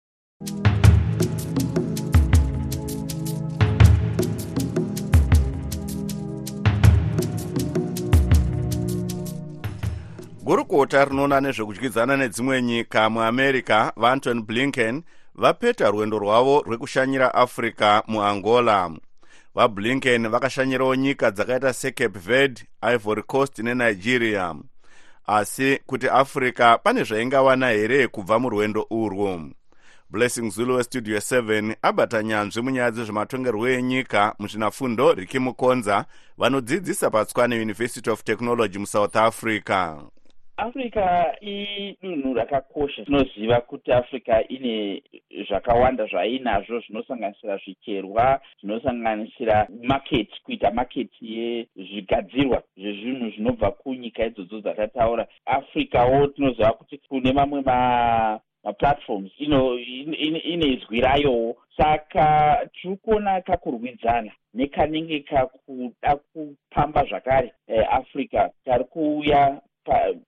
gurukota 10.49 11.05
rinoona 11.05 11.41
nezvekudyidzana 11.41 12.17
nedzimwe 12.17 12.61
nyika 12.61 13.09
muamerica 13.09 13.91
vaanton 13.95 14.41
blinken 14.41 15.03
vapeta 15.35 15.91
rwendo 15.91 16.19
rwavo 16.19 16.63
rwekushanyira 16.65 17.33
africa 17.33 18.01
muangola. 18.07 18.91
Vablinken 19.55 20.29
vakashanyirawo 20.29 20.95
nyika 20.95 21.31
dzakaita 21.31 21.73
secape 21.73 22.19
verde 22.19 22.61
ivory 22.93 23.23
coast 23.23 23.59
nenigeria. 23.59 24.55
Asi 25.27 25.79
kuti 25.85 26.09
africa 26.09 26.77
pane 26.83 27.03
zvaingawana 27.03 27.69
here 27.69 28.07
kubva 28.07 28.39
murwendo 28.39 28.87
urwu? 28.89 29.51
Blessing 30.09 30.49
zulu 30.49 30.75
westudio 30.75 31.17
7 31.17 31.75
abata 31.81 32.23
nyanzvi 32.23 32.61
munyaya 32.61 32.91
dzezvematongerwo 32.91 33.69
enyika 33.69 34.35
muzvinafundo 34.39 35.13
riki 35.13 35.39
mukonza 35.39 36.05
vanodzidzisa 36.37 37.09
patswane 37.09 37.61
university 37.61 38.09
of 38.09 38.23
technology 38.23 38.79
musouth 38.79 39.15
africa 39.15 39.97
africa 40.59 41.35
idunhu 41.41 42.33
rakakosha. 42.33 43.05
Tinoziva 43.05 43.61
kuti 43.61 43.91
africa 43.91 44.43
ine 44.49 45.01
zvakawanda 45.49 46.05
zvainazvo 46.05 46.79
zvinosanganisira 46.79 47.57
zvicherwa 47.57 48.41
zvinosanganisira 48.61 49.67
maketi 49.83 50.41
kuita 50.43 50.71
maketi 50.71 51.17
yezvigadzirwa 51.21 52.63
zvezvinhu 52.77 53.29
zvinobva 53.29 53.71
kunyika 53.71 54.25
idzodzo 54.25 54.61
dzatataura 54.61 55.27
africawo 55.45 56.27
tinoziva 56.27 56.71
kuti 56.71 56.97
kune 56.97 57.33
mamwe 57.33 57.61
ma 57.61 58.39
maplatforms 58.63 59.31
ine 59.39 60.67
izwi 60.67 61.01
rayowo 61.01 61.57
saka 61.77 62.57
tiri 62.73 62.97
kuona 62.97 63.41
kakurwidzana 63.41 64.31
nekanenge 64.53 65.19
kakuda 65.19 66.15
kupamba 66.15 67.05
zvakare 67.05 67.53
eh, 67.67 67.93
africa 67.93 68.49
kari 68.65 68.83
kuuya 68.83 69.61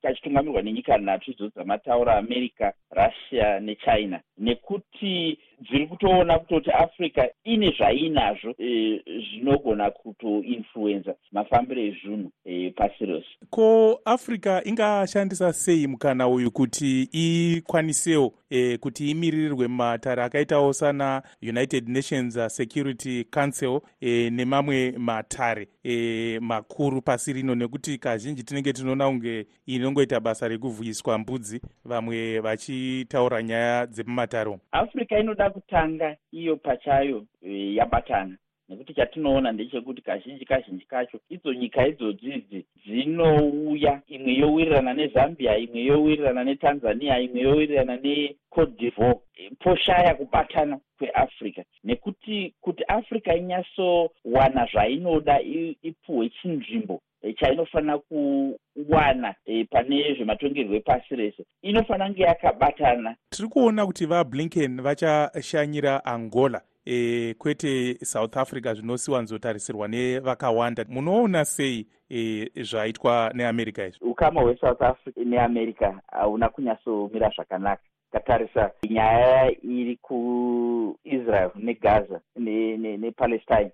kachitungamirirwa 0.01 0.61
nenyika 0.61 0.97
nhatu 0.97 1.31
idzo 1.31 1.47
dzamataura 1.49 2.15
america 2.17 2.71
russia 2.91 3.59
nechina. 3.59 4.21
Nekuti 4.37 5.39
dziri 5.61 5.87
kutoona 5.87 6.39
kutoti 6.39 6.71
africa 6.71 7.27
ine 7.43 7.73
zvainazvo 7.77 8.53
e, 8.59 9.01
zvinogona 9.05 9.87
e, 9.87 9.91
kutoinfluenza 9.91 11.15
mafambiro 11.31 11.81
ezvinhu 11.81 12.31
e, 12.45 12.69
pasi 12.69 13.05
rose. 13.05 13.27
Ko 13.49 13.99
africa 14.05 14.61
ingashandisa 14.65 15.53
sei 15.53 15.87
mukana 15.87 16.27
uyu 16.27 16.51
kuti 16.51 17.03
ikwanisewo 17.11 18.33
e, 18.49 18.77
kuti 18.77 19.11
imiririrwe 19.11 19.67
mumatare 19.67 20.23
akaitawo 20.23 20.73
sana 20.73 21.21
united 21.41 21.89
nations 21.89 22.55
security 22.55 23.23
council 23.23 23.79
e, 24.01 24.29
nemamwe 24.29 24.91
matare 24.97 25.67
e, 25.83 26.39
makuru 26.39 27.01
pasi 27.01 27.33
rino? 27.33 27.55
Nekuti 27.55 27.97
kazhinji 27.97 28.43
tinenge 28.43 28.73
tinoona 28.73 29.07
kunge 29.07 29.45
inongoita 29.65 30.19
basa 30.19 30.47
rekuvhuyiswa 30.47 31.17
mbudzi 31.17 31.61
vamwe 31.85 32.39
vachitaura 32.39 33.43
nyaya 33.43 33.85
dzemumatare 33.87 34.57
africa 34.71 35.11
inoda 35.19 35.50
kutanga 35.51 36.17
iyo 36.31 36.55
pachayo 36.57 37.25
e, 37.41 37.75
yabatana. 37.75 38.37
Nekuti 38.69 38.93
chatinoona 38.93 39.51
ndechekuti 39.51 40.01
kazhinji 40.01 40.45
kazhinji 40.45 40.85
kacho 40.85 41.19
idzo 41.29 41.53
nyika 41.53 41.87
idzodzidzi 41.87 42.65
dzinouya. 42.85 44.01
Imwe 44.07 44.33
yowirirana 44.33 44.93
nezambia 44.93 45.57
imwe 45.57 45.81
yowirirana 45.83 46.43
netanzania 46.43 47.19
imwe 47.19 47.41
yowirirana 47.41 47.95
necote 47.97 48.71
divoire. 48.79 49.19
Poshaya 49.59 50.15
kubatana 50.15 50.79
kweafrica 50.97 51.63
nekuti 51.83 52.53
kuti 52.61 52.83
africa 52.87 53.31
inyatsowana 53.37 54.65
zvainoda 54.71 55.41
ipuhwe 55.81 56.29
chinzvimbo 56.29 56.93
e, 56.93 57.10
chainofanira 57.39 57.97
kuwana 57.97 59.35
e, 59.45 59.63
pane 59.63 60.15
zvematongerwo 60.15 60.75
epasi 60.75 61.15
rese 61.15 61.45
inofanira 61.61 62.07
kunge 62.07 62.23
yakabatana. 62.23 63.15
Tiri 63.29 63.47
kuona 63.49 63.85
kuti 63.85 64.05
vablinken 64.05 64.81
vachashanyira 64.81 66.05
angola 66.05 66.61
e, 66.85 67.33
kwete 67.33 67.97
south 68.05 68.37
africa 68.37 68.73
zvinosiwanzotarisirwa 68.73 69.87
nevakawanda. 69.87 70.85
Munoona 70.89 71.45
sei 71.45 71.87
e, 72.09 72.49
zvaitwa 72.63 73.31
neamerica 73.33 73.85
izvi? 73.87 74.05
Ukama 74.05 74.41
hwesouth 74.41 74.81
africa 74.81 75.17
neamerica 75.25 75.93
hauna 76.11 76.49
kunyatsomira 76.49 77.29
zvakanaka. 77.35 77.83
Tatarisa 78.11 78.71
nyaya 78.89 79.51
iri 79.63 79.97
kuisrael 79.97 81.51
negaza 81.55 82.21
nepalestine 82.35 83.61
ne, 83.61 83.63
ne 83.63 83.71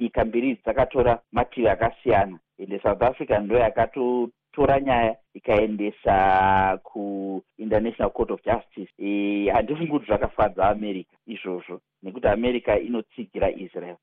nyika 0.00 0.24
mbiri 0.24 0.50
idzi 0.50 0.62
dzakatora 0.62 1.18
mativi 1.32 1.68
akasiyana. 1.68 2.38
Ende 2.58 2.78
south 2.78 3.02
africa 3.02 3.30
ndo 3.42 3.58
yakatotora 3.58 4.80
nyaya 4.80 5.16
ikaendesa 5.34 6.78
kuinternational 6.82 8.12
court 8.12 8.30
of 8.30 8.40
justice. 8.44 8.92
E, 8.98 9.50
handifungi 9.50 9.90
kuti 9.90 10.06
zvakafadza 10.06 10.68
america 10.68 11.16
izvozvo 11.26 11.80
nekuti 12.02 12.28
america 12.28 12.78
inotsigira 12.86 13.50
israel. 13.50 13.96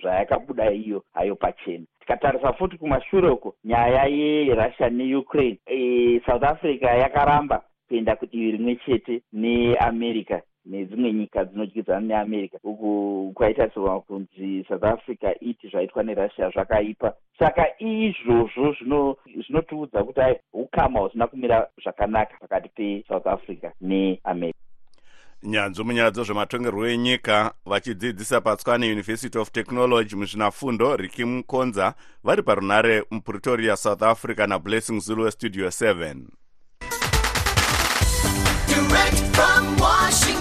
Zvayakabuda 0.00 0.72
iyo 0.72 1.04
hayo 1.14 1.36
pachena. 1.36 1.84
Tikatarisa 2.00 2.52
futi 2.52 2.78
kumashure 2.78 3.28
uko 3.28 3.54
nyaya 3.64 4.04
yerussia 4.04 4.90
neukraine 4.90 5.58
e, 5.66 6.20
south 6.26 6.42
africa 6.44 6.82
yakaramba 6.84 7.62
kuenda 7.88 8.16
kudivi 8.16 8.50
rimwe 8.50 8.76
chete 8.76 9.22
neamerica 9.32 10.42
nedzimwe 10.66 11.12
nyika 11.12 11.44
dzinodyidzana 11.44 12.00
neamerica. 12.00 12.58
Uku 12.64 13.32
kwaitarisirwa 13.34 14.00
kunzi 14.00 14.64
south 14.68 14.84
africa 14.84 15.34
iti 15.40 15.68
zvaitwa 15.68 16.02
nerussia 16.02 16.50
zvakaipa. 16.50 17.12
Saka 17.38 17.64
izvozvo 17.78 18.74
zvinotiudza 19.46 20.04
kuti 20.04 20.20
ai 20.20 20.36
ukama 20.52 21.00
husina 21.00 21.26
kumira 21.26 21.66
zvakanaka 21.82 22.36
pakati 22.40 22.68
pesouth 22.68 23.26
africa 23.26 23.70
neamerica. 23.80 24.58
Nyanzvi 25.42 25.84
munyaya 25.84 26.10
dzezvematongerwo 26.10 26.86
enyika 26.86 27.54
vachidzidzisa 27.66 28.40
patswane 28.40 28.92
university 28.92 29.38
of 29.38 29.50
technology 29.50 30.16
muzvinafundo 30.16 30.96
riki 30.96 31.24
mukonza 31.24 31.94
vari 32.24 32.42
parunare 32.42 33.04
mupretoria 33.10 33.76
south 33.76 34.02
africa 34.02 34.46
nablessing 34.48 35.00
zulu 35.00 35.30
studio 35.30 35.66
7 35.66 36.45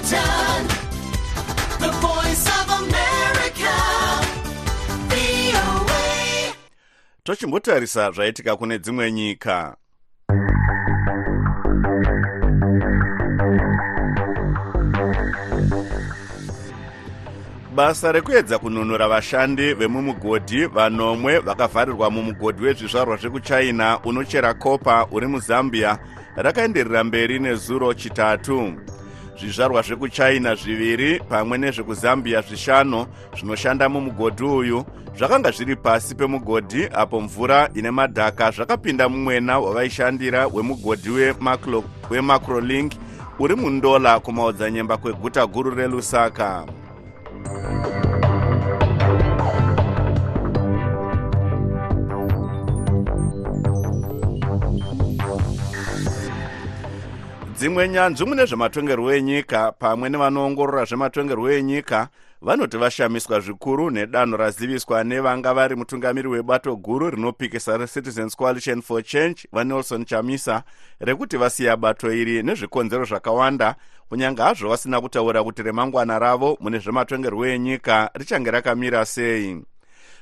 Washington, 0.06 0.68
the 1.80 1.92
voice 2.00 2.46
of 2.48 2.70
America, 2.82 3.76
VOA. 5.10 6.54
tochimbotarisa 7.24 8.12
zvaitika 8.12 8.56
kune 8.56 8.80
dzimwe 8.80 9.12
nyika. 9.12 9.76
Basa 17.76 18.12
rekuedza 18.12 18.60
kununura 18.60 19.08
vashandi 19.08 19.74
vemumugodhi 19.74 20.66
vanomwe 20.66 21.40
vakavharirwa 21.40 22.12
mumugodhi 22.12 22.64
wezvizvarwa 22.64 23.18
zvekuchina 23.18 24.00
unochera 24.04 24.54
kopa 24.54 25.08
uri 25.12 25.28
muzambia 25.28 26.00
rakaenderera 26.36 27.04
mberi 27.04 27.40
nezuro 27.40 27.94
chitatu 27.94 28.74
zvizvarwa 29.40 29.82
zvekuchina 29.82 30.56
zviviri 30.56 31.20
pamwe 31.30 31.58
nezvekuzambia 31.58 32.42
zvishanu 32.42 33.06
zvinoshanda 33.38 33.90
mumugodhi 33.90 34.44
uyu. 34.44 34.86
Zvakanga 35.18 35.52
zviri 35.52 35.76
pasi 35.76 36.16
pemugodhi 36.16 36.90
apo 36.94 37.22
mvura 37.22 37.70
ine 37.74 37.92
madhaka 37.92 38.52
zvakapinda 38.52 39.10
mumwena 39.10 39.60
wavaishandira 39.60 40.48
wemugodhi 40.48 41.10
wemacrolink 42.10 42.94
uri 43.40 43.56
mundola 43.56 44.20
kumaodzanyemba 44.20 44.98
kweguta 44.98 45.48
guru 45.48 45.76
relusaka 45.76 46.66
dzimwe 57.58 57.90
nyanzvi 57.90 58.26
mune 58.26 58.46
zvematongerwo 58.46 59.14
enyika 59.14 59.72
pamwe 59.72 60.10
nevanoongorora 60.10 60.86
zvematongerwo 60.86 61.52
enyika 61.52 62.08
vanoti 62.42 62.78
vashamiswa 62.78 63.40
zvikuru 63.40 63.90
nedanho 63.90 64.38
raziviswa 64.38 65.04
nevanga 65.04 65.54
vari 65.54 65.76
mutungamiri 65.76 66.28
webato 66.28 66.76
guru 66.76 67.10
rinopikisa 67.10 67.78
recitizens 67.78 68.36
coalition 68.36 68.82
for 68.82 69.04
change 69.04 69.48
vanelson 69.52 70.06
chamisa 70.06 70.64
rekuti 71.00 71.38
vasiya 71.38 71.78
bato 71.78 72.14
iri 72.14 72.44
nezvikonzero 72.44 73.06
zvakawanda 73.06 73.76
kunyange 74.10 74.42
hazvo 74.42 74.70
vasina 74.70 75.02
kutaura 75.02 75.44
kuti 75.44 75.64
remangwana 75.64 76.20
ravo 76.20 76.58
mune 76.60 76.80
zvematongerwo 76.80 77.46
enyika 77.46 78.10
richange 78.14 78.52
rakamira 78.52 79.06
sei. 79.06 79.64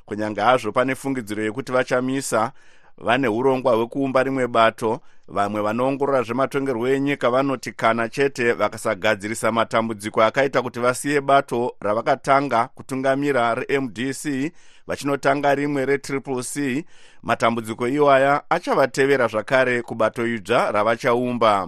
Kunyange 0.05 0.41
hazvo 0.41 0.71
pane 0.71 0.95
fungidziro 0.95 1.43
yekuti 1.43 1.71
vachamisa 1.71 2.51
vane 2.97 3.27
urongwa 3.27 3.75
hwekuumba 3.75 4.23
rimwe 4.23 4.47
bato 4.47 4.99
vamwe 5.27 5.61
vanoongorora 5.61 6.23
zvematongerwo 6.23 6.87
enyika 6.87 7.29
vanoti 7.29 7.71
kana 7.71 8.09
chete 8.09 8.53
vakasagadzirisa 8.53 9.51
matambudziko 9.51 10.23
akaita 10.23 10.61
kuti 10.61 10.79
vasiye 10.79 11.21
bato 11.21 11.75
ravakatanga 11.79 12.69
kutungamira 12.75 13.55
remdc 13.55 14.51
vachinotanga 14.87 15.55
rimwe 15.55 15.85
retriple 15.85 16.43
c 16.43 16.85
matambudziko 17.23 17.87
iwaya 17.87 18.43
achavatevera 18.49 19.27
zvakare 19.27 19.81
kubato 19.81 20.27
idzva 20.27 20.71
ravachaumba 20.71 21.67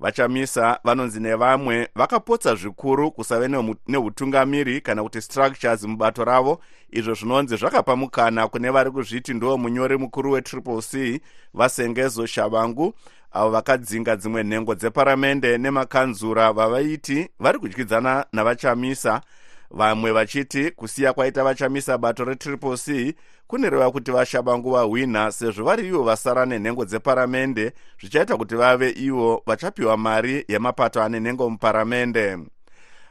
vachamisa 0.00 0.78
vanonzi 0.84 1.20
nevamwe 1.20 1.88
vakapotsa 1.94 2.54
zvikuru 2.54 3.10
kusave 3.10 3.48
neutungamiri 3.88 4.80
kana 4.80 5.02
kuti 5.02 5.20
structures 5.20 5.82
mubato 5.82 6.24
ravo. 6.24 6.60
Izvo 6.90 7.14
zvinonzi 7.14 7.56
zvakapa 7.56 7.96
mukana 7.96 8.48
kune 8.48 8.70
vari 8.70 8.90
kuzviti 8.90 9.34
ndo 9.34 9.58
munyori 9.58 9.96
mukuru 9.98 10.32
wetriple 10.32 10.82
c 10.82 11.20
vasengezo 11.54 12.26
shavangu 12.26 12.94
avo 13.32 13.50
vakadzinga 13.50 14.16
dzimwe 14.16 14.42
nhengo 14.42 14.74
dzeparamende 14.74 15.58
nemakanzura 15.58 16.52
vavaiti 16.52 17.28
vari 17.40 17.58
kudyidzana 17.58 18.26
navachamisa 18.32 19.20
vamwe 19.74 20.12
vachiti 20.12 20.70
kusiya 20.70 21.12
kwaita 21.12 21.44
vachamisa 21.44 21.98
bato 21.98 22.24
retriple 22.24 22.76
c 22.76 23.14
kunoreva 23.46 23.90
kuti 23.90 24.10
vashabangu 24.10 24.70
vahwina 24.70 25.32
sezvo 25.32 25.64
vari 25.64 25.88
ivo 25.88 26.02
vasara 26.02 26.46
nenhengo 26.46 26.84
dzeparamende 26.84 27.72
zvichaita 28.00 28.36
kuti 28.36 28.54
vave 28.54 28.90
ivo 28.90 29.42
vachapiwa 29.46 29.96
mari 29.96 30.44
yemapato 30.48 31.02
ane 31.02 31.20
nhengo 31.20 31.50
muparamende. 31.50 32.38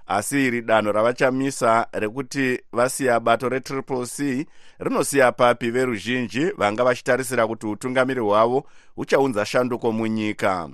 Asi 0.08 0.48
iri 0.48 0.62
danho 0.62 0.92
ravachamisa 0.92 1.88
rekuti 1.92 2.60
vasiya 2.72 3.20
bato 3.20 3.50
retriple 3.50 4.06
c 4.06 4.46
rinosiya 4.80 5.32
papi 5.32 5.72
veruzhinji 5.72 6.46
vanga 6.58 6.84
vachitarisira 6.84 7.48
kuti 7.48 7.68
utungamiri 7.68 8.20
hwavo 8.22 8.64
huchaunza 8.96 9.46
shanduko 9.46 9.92
munyika 9.92 10.70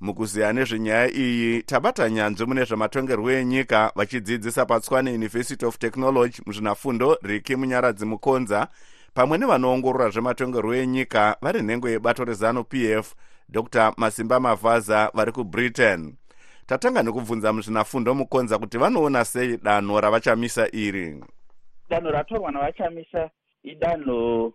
mukuziya 0.00 0.52
nezvenyaya 0.52 1.10
iyi 1.10 1.62
tabata 1.62 2.10
nyanzvi 2.10 2.46
mune 2.46 2.64
zvematongerwo 2.64 3.30
enyika 3.30 3.92
vachidzidzisa 3.96 4.66
patswane 4.66 5.14
university 5.14 5.66
of 5.66 5.78
technology 5.78 6.42
muzvinafundo 6.46 7.18
riki 7.22 7.56
munyaradzi 7.56 8.06
mukonza 8.06 8.68
pamwe 9.14 9.38
nevanoongorora 9.38 10.10
zvematongerwo 10.10 10.74
enyika 10.74 11.36
vari 11.42 11.62
nhengo 11.62 11.88
yebato 11.88 12.24
rezanu 12.24 12.64
p 12.64 12.92
f 12.92 13.14
dr. 13.50 13.92
Masimba 13.96 14.40
mavhaza 14.40 15.10
vari 15.14 15.32
kubritain. 15.32 16.14
Tatanga 16.66 17.02
nekubvunza 17.02 17.52
muzvinafundo 17.52 18.14
mukonza 18.14 18.58
kuti 18.58 18.78
vanoona 18.78 19.24
sei 19.24 19.56
danho 19.56 20.00
ravachamisa 20.00 20.68
iri? 20.72 21.24
Danho 21.88 22.10
ratorwa 22.10 22.52
navachamisa 22.52 23.30
idanho 23.62 24.52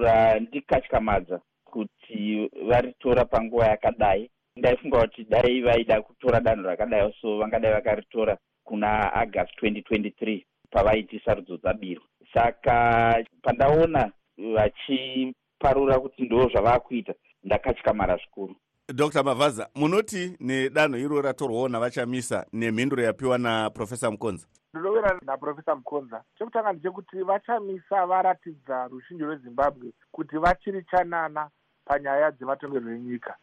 randikatyamadza 0.00 1.40
kuti 1.64 2.50
varitora 2.68 3.24
panguva 3.24 3.66
yakadai 3.66 4.30
ndaifunga 4.58 5.00
kuti 5.00 5.24
dai 5.24 5.60
vaida 5.60 6.02
kutora 6.02 6.40
danho 6.40 6.62
rakadai 6.62 7.14
so 7.20 7.38
vangadai 7.38 7.72
vakaritora 7.72 8.38
kuna 8.64 9.12
agast 9.12 9.62
2023 9.62 10.44
pavaiti 10.70 11.22
sarudzo 11.24 11.56
dzabirwa 11.56 12.04
saka 12.34 13.24
pandaona 13.42 14.12
vachiparura 14.54 16.00
kuti 16.00 16.22
ndo 16.22 16.48
zvavakuita 16.48 17.14
ndakatyamara 17.44 18.16
zvikuru. 18.16 18.56
Dr 18.94 19.24
mavhaza 19.24 19.68
munoti 19.74 20.36
nedanho 20.40 20.98
iro 20.98 21.22
ratorwawo 21.22 21.68
navachamisa 21.68 22.46
nemhinduro 22.52 23.02
yapiwa 23.02 23.38
naprofesa 23.38 24.10
mukonza 24.10 24.46
ndinoverana 24.74 25.20
naprofesa 25.22 25.74
mukonza 25.74 26.24
chekutanga 26.38 26.72
ndechekuti 26.72 27.22
vachamisa 27.22 28.06
varatidza 28.06 28.88
rushinji 28.88 29.24
rwezimbabwe 29.24 29.92
kuti 30.12 30.38
vachiri 30.38 30.84
chanana 30.90 31.50
panyaya 31.84 32.30
dzematongerwo 32.30 32.90
enyika 32.90 33.36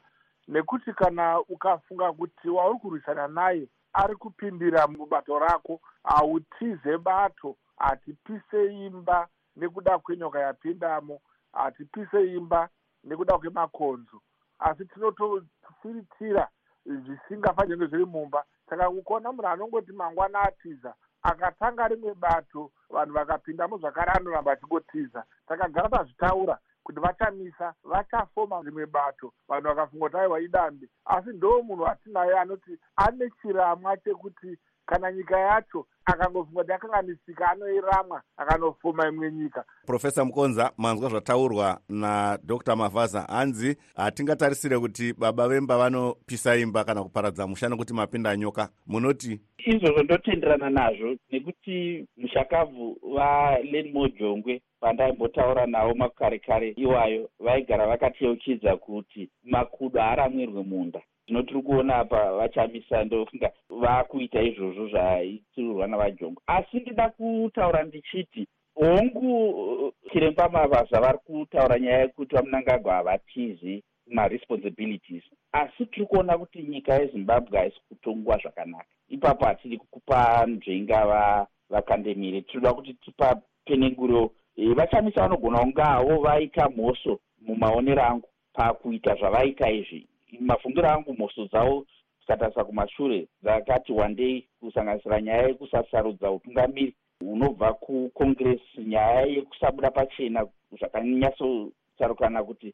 nekuti 0.47 0.93
kana 0.93 1.39
ukafunga 1.39 2.13
kuti 2.13 2.49
wauri 2.49 2.79
kurwisana 2.79 3.27
naye 3.27 3.67
ari 3.93 4.15
kupindira 4.15 4.87
mubato 4.87 5.39
rako 5.39 5.81
hautize 6.03 6.97
bato 6.97 7.55
hatipise 7.77 8.85
imba 8.85 9.27
nekuda 9.55 9.99
kwenyoka 9.99 10.39
yapindamo 10.39 11.21
hatipise 11.53 12.33
imba 12.33 12.69
nekuda 13.03 13.37
kwemakonzo. 13.37 14.21
Asi 14.59 14.85
tinotofiritira 14.85 16.47
zvisingafaniri 16.85 17.77
kunge 17.77 17.89
zviri 17.89 18.05
mumba. 18.05 18.43
Saka 18.69 18.89
kukaona 18.89 19.31
munhu 19.31 19.47
anongoti 19.47 19.91
mangwana 19.91 20.39
atiza 20.41 20.93
akatanga 21.21 21.87
rimwe 21.87 22.13
bato 22.13 22.71
vanhu 22.89 23.13
vakapindamo 23.13 23.77
zvakare 23.77 24.11
anoramba 24.11 24.51
achingotiza 24.51 25.25
takagara 25.47 25.89
tazvitaura 25.89 26.59
kuti 26.85 26.99
vachamisa 26.99 27.73
vachafoma 27.83 28.61
rimwe 28.61 28.85
bato. 28.85 29.33
Vanhu 29.47 29.67
vakafunga 29.67 30.05
kuti 30.05 30.17
aiwa 30.17 30.39
idambe 30.39 30.87
asi 31.05 31.29
ndo 31.29 31.61
munhu 31.63 31.87
atinaye 31.87 32.39
anoti 32.39 32.79
ane 32.95 33.29
chiramwa 33.41 33.97
chekuti 33.97 34.57
kana 34.85 35.11
nyika 35.11 35.39
yacho 35.39 35.87
akangofunga 36.05 36.59
kuti 36.61 36.71
yakanganisika 36.71 37.51
anoiramwa 37.51 38.21
akanofoma 38.37 39.07
imwe 39.07 39.31
nyika. 39.31 39.65
Profesa 39.85 40.25
mukonza 40.25 40.71
manzwa 40.77 41.09
zvataurwa 41.09 41.79
nadr. 41.89 42.75
Mavhaza 42.75 43.21
hanzi 43.21 43.77
hatingatarisire 43.95 44.79
kuti 44.79 45.13
baba 45.13 45.47
vemba 45.47 45.77
vanopisa 45.77 46.55
imba 46.55 46.83
kana 46.83 47.03
kuparadza 47.03 47.47
musha 47.47 47.69
nekuti 47.69 47.93
mapinda 47.93 48.37
nyoka. 48.37 48.69
Munoti 48.87 49.39
izvozvo 49.65 50.03
ndotenderana 50.03 50.69
nazvo 50.69 51.15
nekuti 51.31 52.05
mushakabvu 52.17 52.97
valen 53.15 53.91
mojongwe 53.93 54.61
vandaimbotaura 54.81 55.65
navo 55.65 55.93
makare 55.93 56.39
kare 56.39 56.73
iwayo 56.77 57.29
vaigara 57.39 57.87
vakateukidza 57.87 58.77
kuti 58.77 59.29
makudo 59.43 59.99
haaramwirwe 59.99 60.63
munda 60.63 61.01
zvino 61.27 61.43
tiri 61.43 61.61
kuona 61.61 61.95
apa 61.95 62.31
vachamisa 62.31 63.03
ndofunga 63.03 63.51
vakuita 63.69 64.41
izvozvo 64.41 64.87
zvaitirurwa 64.87 65.87
navajongo 65.87 66.41
asi 66.47 66.79
ndida 66.79 67.09
kutaura 67.09 67.83
ndichiti 67.83 68.47
hongu 68.75 69.93
chiremba 70.11 70.49
mavazva 70.49 70.99
vari 70.99 71.17
kutaura 71.17 71.79
nyaya 71.79 71.99
yekuti 72.01 72.35
vamunangagwa 72.35 72.93
havatizi 72.93 73.83
maresponsibilities. 74.07 75.23
Asi 75.51 75.85
tiri 75.85 76.05
kuona 76.05 76.37
kuti 76.37 76.63
nyika 76.63 76.93
yezimbabwe 76.93 77.59
haisi 77.59 77.79
kutongwa 77.89 78.37
zvakanaka. 78.37 78.85
Ipapo 79.09 79.45
hatidi 79.45 79.77
kupa 79.77 80.45
nzvenga 80.47 81.47
vakandemire. 81.69 82.41
Tinoda 82.41 82.73
kuti 82.73 82.93
tipapenenguro 82.93 84.31
e, 84.55 84.73
vachamisa 84.73 85.21
vanogona 85.21 85.59
kungavo 85.59 86.21
vaita 86.21 86.69
mhoso 86.69 87.19
mumaonero 87.41 88.03
angu 88.03 88.29
pakuita 88.53 89.15
zvavaita 89.15 89.71
izvi 89.71 90.07
mafungiro 90.39 90.89
angu 90.89 91.13
mhoso 91.13 91.45
dzavo 91.45 91.85
tikatarisa 92.19 92.63
kumashure 92.63 93.27
dzakati 93.43 93.91
wandei 93.91 94.47
kusanganisira 94.59 95.21
nyaya 95.21 95.47
yekusasarudza 95.47 96.31
utungamiri 96.31 96.95
hunobva 97.19 97.73
kucongress 97.73 98.61
nyaya 98.77 99.21
yekusabuda 99.21 99.91
pachena 99.91 100.47
zvakanyatsosarukana 100.79 102.43
kuti 102.43 102.73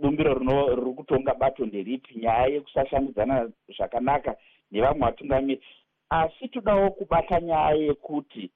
bumbiro 0.00 0.34
riri 0.34 0.92
kutonga 0.94 1.34
bato 1.34 1.66
nderipi 1.66 2.18
nyaya 2.18 2.46
yekusashandidzana 2.46 3.50
zvakanaka 3.76 4.36
nevamwe 4.70 5.06
vatungamiri. 5.06 5.62
Asi 6.10 6.48
todawo 6.48 6.90
kubata 6.90 7.40
nyaya 7.40 7.74
yekuti 7.74 8.50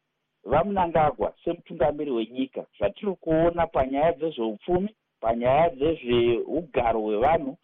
vamunangagwa 0.44 1.34
semutungamiri 1.44 2.10
wenyika 2.10 2.66
zvatiri 2.78 3.14
kuona 3.14 3.66
panyaya 3.66 4.12
dzezveupfumi 4.12 4.90
panyaya 5.20 5.70
dzezveugaro 5.70 7.00
hwevanhu 7.00 7.56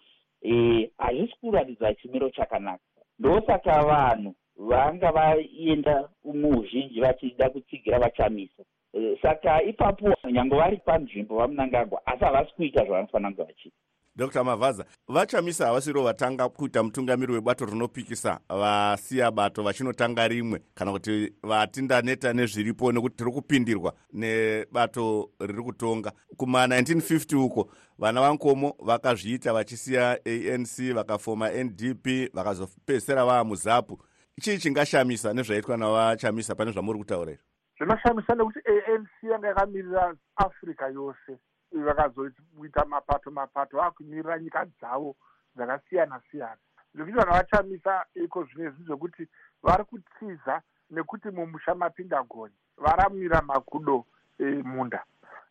e, 0.43 0.91
hazvisi 0.99 1.37
kuratidza 1.41 1.95
chimiro 1.95 2.31
chakanaka. 2.31 2.85
Ndosaka 3.19 3.83
vanhu 3.83 4.35
vanga 4.57 5.13
vaenda 5.13 6.09
muuzhinji 6.25 7.01
vachida 7.01 7.51
kutsigira 7.51 7.99
vachamisa. 7.99 8.63
E, 8.95 9.19
saka 9.23 9.63
ipapo 9.63 10.15
nyange 10.33 10.57
vari 10.57 10.77
panzvimbo 10.77 11.37
vamunangagwa 11.37 12.07
asi 12.07 12.25
havasi 12.25 12.55
kuita 12.55 12.85
zvavanofanira 12.85 13.31
kunge 13.31 13.43
vachiita 13.43 13.77
dr. 14.17 14.45
Mavhaza 14.45 14.85
vachamisa 15.09 15.67
havasiro 15.67 16.03
vatanga 16.03 16.49
kuita 16.49 16.83
mutungamiri 16.83 17.33
webato 17.33 17.67
rinopikisa 17.67 18.41
vasiya 18.49 19.31
bato 19.31 19.63
vachinotanga 19.63 20.29
rimwe 20.29 20.63
kana 20.75 20.93
kuti 20.93 21.33
vati 21.43 21.83
ndaneta 21.83 22.33
nezviripo 22.33 22.93
nekuti 22.93 23.17
tiri 23.17 23.33
kupindirwa 23.33 23.95
nebato 24.13 25.31
riri 25.41 25.63
kutonga. 25.63 26.13
Kuma1950 26.37 27.37
uko 27.37 27.71
vana 27.99 28.21
vankomo 28.21 28.75
vakazviita 28.79 29.53
vachisiya 29.53 30.19
anc 30.55 30.95
vakafoma 30.95 31.51
ndp 31.51 32.35
vakazopedzisira 32.35 33.25
vaa 33.25 33.45
muzapu. 33.45 34.03
Chii 34.41 34.59
chingashamisa 34.59 35.33
nezvaitwa 35.33 35.77
navachamisa 35.77 36.55
pane 36.55 36.73
zvamuri 36.73 36.99
kutaura 36.99 37.33
izvo 37.33 37.53
zvinoshamisa 37.79 38.35
nekuti 38.35 38.59
anc 38.95 39.09
yanga 39.23 39.49
yakamirira 39.49 40.15
africa 40.37 40.87
yose 40.95 41.39
vakazoita 41.73 42.85
mapato 42.85 43.31
mapato 43.31 43.77
vakumirira 43.77 44.39
nyika 44.39 44.65
dzavo 44.65 45.17
dzakasiyana 45.57 46.21
siyana. 46.31 46.61
Zvekuti 46.95 47.17
vanhu 47.17 47.33
vachamisa 47.33 48.05
iko 48.15 48.45
zvinezvi 48.45 48.85
zvekuti 48.85 49.29
vari 49.63 49.85
kutsiza 49.85 50.63
nekuti 50.91 51.31
mumusha 51.31 51.75
mapinda 51.75 52.23
goni 52.23 52.55
varamira 52.77 53.43
makudo 53.43 54.05
emunda 54.39 55.05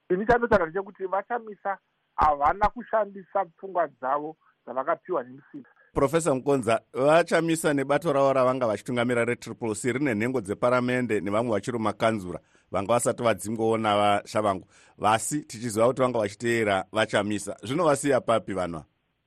ini 0.09 0.25
chandotaura 0.25 0.65
ndechekuti 0.65 1.05
vachamisa 1.05 1.77
havana 2.15 2.69
kushandisa 2.69 3.45
pfungwa 3.45 3.87
dzavo 3.87 4.37
dzavakapiwa 4.65 5.23
nemusimba 5.23 5.69
profesa 5.93 6.35
mukonza 6.35 6.81
vachamisa 6.93 7.73
nebato 7.73 8.13
ravo 8.13 8.33
ravanga 8.33 8.67
vachitungamira 8.67 9.25
retriple 9.25 9.75
c 9.75 9.93
rine 9.93 10.13
nhengo 10.13 10.41
dzeparamende 10.41 11.21
nevamwe 11.21 11.51
vachiri 11.51 11.79
makanzura 11.79 12.39
vanga 12.71 12.93
vasati 12.93 13.23
vadzingwawo 13.23 13.77
navashavangu 13.77 14.65
vasi 14.97 15.41
tichiziva 15.41 15.87
kuti 15.87 16.01
vanga 16.01 16.19
vachiteera 16.19 16.85
vachamisa. 16.91 17.57
Zvinovasiya 17.63 18.21
papi 18.21 18.53
vanhu 18.53 18.83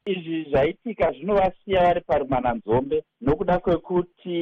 izvi 0.06 0.46
zvaitika 0.50 1.12
zvinovasiya 1.12 1.82
vari 1.82 2.00
parumananzombe 2.00 3.04
nokuda 3.20 3.58
kwekuti 3.58 4.38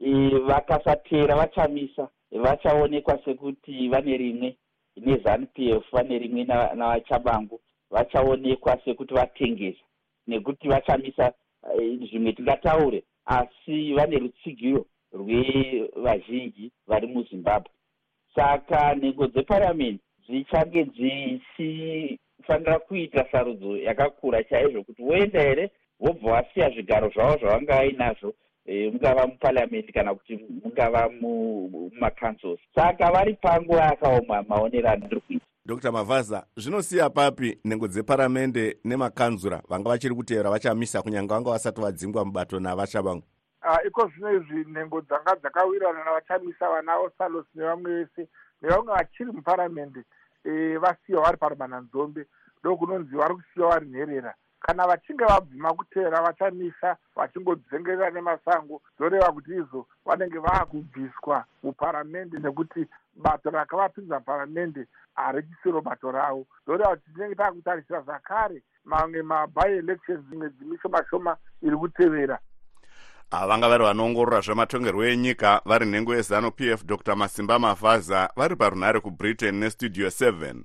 e, 0.00 0.38
vakasateera 0.48 1.36
vachamisa 1.36 2.08
vachaonekwa 2.30 3.18
sekuti 3.24 3.88
vane 3.88 4.16
rimwe 4.16 4.56
nezanup 4.96 5.58
f 5.58 5.84
vane 5.92 6.18
rimwe 6.18 6.44
navachabangu 6.44 7.60
vachaonekwa 7.90 8.78
sekuti 8.84 9.14
vatengesa 9.14 9.84
nekuti 10.26 10.68
vachamisa 10.68 11.32
e, 11.78 11.96
zvimwe 11.96 12.32
tingataure 12.32 13.04
asi 13.26 13.94
vane 13.94 14.18
rutsigiro 14.18 14.86
rwevazhinji 15.12 16.72
vari 16.86 17.06
muzimbabwe 17.06 17.70
saka 18.36 18.94
nhengo 18.94 19.26
dzeparamendi 19.26 20.00
dzichange 20.28 20.84
dzichifanira 20.84 22.78
kuita 22.78 23.26
sarudzo 23.32 23.76
yakakura 23.76 24.44
chaizvo 24.44 24.82
kuti 24.82 25.02
voenda 25.02 25.40
here 25.40 25.70
vobva 26.00 26.30
vasiya 26.32 26.70
zvigaro 26.70 27.10
zvavo 27.14 27.38
zvavanga 27.38 27.76
vainazvo 27.76 28.34
e, 28.66 28.90
mungava 28.90 29.26
muparamendi 29.26 29.92
kana 29.92 30.14
kuti 30.14 30.38
mungava 30.64 31.08
mumacancels 31.20 32.60
saka 32.74 33.10
vari 33.10 33.34
panguva 33.34 33.84
yakaoma 33.84 34.42
maonero 34.42 34.88
anondiri 34.88 35.20
kuita. 35.20 35.46
Dr 35.66 35.92
mavhaza 35.92 36.46
zvinosiya 36.56 37.10
papi 37.10 37.58
nhengo 37.64 37.88
dzeparamende 37.88 38.76
nemakanzura 38.84 39.62
vanga 39.68 39.88
vachiri 39.88 40.14
kuteera 40.14 40.50
vachamisa 40.50 41.02
kunyange 41.02 41.34
vanga 41.34 41.50
vasati 41.50 41.80
vadzingwa 41.80 42.24
mubato 42.24 42.60
navashavangu 42.60 43.22
iko 43.86 44.06
zvino 44.08 44.32
izvi 44.32 44.64
nhengo 44.64 45.00
dzanga 45.00 45.36
dzakawirana 45.36 46.04
navachamisa 46.04 46.68
vana 46.68 46.98
osalos 46.98 47.46
nevamwe 47.54 47.90
vese 47.90 48.28
nevamwe 48.62 48.92
vachiri 48.94 49.32
muparamende 49.32 50.04
e, 50.44 50.78
vasiyiwa 50.78 51.22
vari 51.22 51.36
parumananzombe 51.36 52.26
ndokunonzi 52.60 53.16
vari 53.16 53.34
kusiyiwa 53.34 53.70
vari 53.70 53.86
nherera. 53.86 54.34
Kana 54.60 54.86
vachinge 54.86 55.24
vabvima 55.24 55.74
kutera 55.74 56.22
vachamisa 56.22 56.96
vachingodzengerera 57.16 58.10
nemasango 58.10 58.82
zoreva 58.98 59.32
kuti 59.32 59.50
izvo 59.50 59.86
vanenge 60.04 60.38
vaakubviswa 60.38 61.44
muparamende 61.62 62.38
nekuti 62.38 62.86
bato 63.16 63.50
rakavapinza 63.50 64.18
muparamende 64.18 64.86
harichisiro 65.14 65.80
bato 65.80 66.10
ravo. 66.10 66.46
Zoreva 66.66 66.96
kuti 66.96 67.12
tinenge 67.12 67.34
taakutarisira 67.34 68.00
zvakare 68.00 68.62
mamwe 68.84 69.22
maby 69.22 69.78
elections 69.78 70.20
dzimwe 70.26 70.50
dzimishoma 70.50 71.04
shoma 71.10 71.36
iri 71.62 71.76
kutevera 71.76 72.38
ava 73.30 73.46
vanga 73.46 73.68
vari 73.68 73.84
vanoongorora 73.84 74.40
zvematongerwo 74.40 75.04
enyika 75.04 75.60
vari 75.64 75.86
nhengo 75.86 76.14
yezanup 76.14 76.60
f 76.60 76.84
dr. 76.84 77.16
Masimba 77.16 77.58
mavhaza 77.58 78.30
vari 78.36 78.56
parunhare 78.56 79.00
kubritain 79.00 79.54
nestudio 79.54 80.08
7 80.08 80.62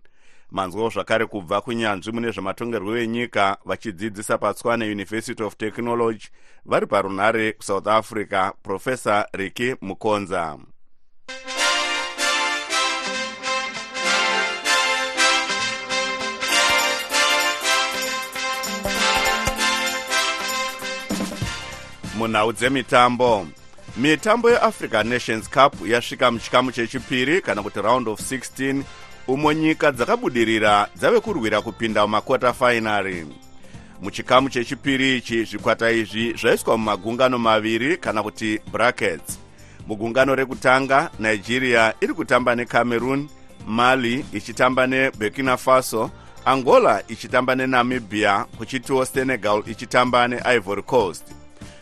manzwawo 0.52 0.90
zvakare 0.90 1.26
kubva 1.26 1.62
kunyanzvi 1.62 2.12
mune 2.12 2.32
zvematongerwo 2.32 2.98
enyika 2.98 3.58
vachidzidzisa 3.66 4.38
patswane 4.38 4.86
university 4.86 5.44
of 5.44 5.58
technology 5.58 6.28
vari 6.66 6.88
parunhare 6.88 7.54
kusouth 7.54 7.88
africa 7.88 8.52
profesa 8.64 9.26
riki 9.34 9.76
mukonza 9.82 10.58
munhau 22.22 22.54
dzemitambo. 22.54 23.48
Mitambo 23.98 24.50
yeafrica 24.50 25.04
nations 25.04 25.50
cup 25.50 25.74
yasvika 25.88 26.32
muchikamu 26.32 26.72
chechipiri 26.72 27.42
kana 27.42 27.64
kuti 27.64 27.82
round 27.82 28.08
of 28.08 28.20
16 28.32 28.84
umo 29.28 29.54
nyika 29.54 29.92
dzakabudirira 29.92 30.88
dzave 30.96 31.20
kurwira 31.20 31.62
kupinda 31.62 32.02
mumakota 32.02 32.54
fainari 32.54 33.28
muchikamu 34.02 34.50
chechipiri 34.50 35.18
ichi 35.18 35.44
zvikwata 35.44 35.92
izvi 35.92 36.34
zvaiswa 36.34 36.78
mumagungano 36.78 37.38
maviri 37.40 37.98
kana 37.98 38.24
kuti 38.24 38.60
brackets. 38.72 39.40
Mugungano 39.88 40.36
rekutanga 40.36 41.10
nigeria 41.20 41.94
iri 42.02 42.14
kutamba 42.14 42.56
necameroon 42.56 43.30
mali 43.68 44.26
ichitamba 44.34 44.88
neburkina 44.88 45.58
faso 45.58 46.10
angola 46.46 47.04
ichitamba 47.08 47.56
nenamibia 47.56 48.46
kuchitiwo 48.58 49.06
senegal 49.06 49.64
ichitamba 49.68 50.28
neivory 50.28 50.82
coast 50.84 51.41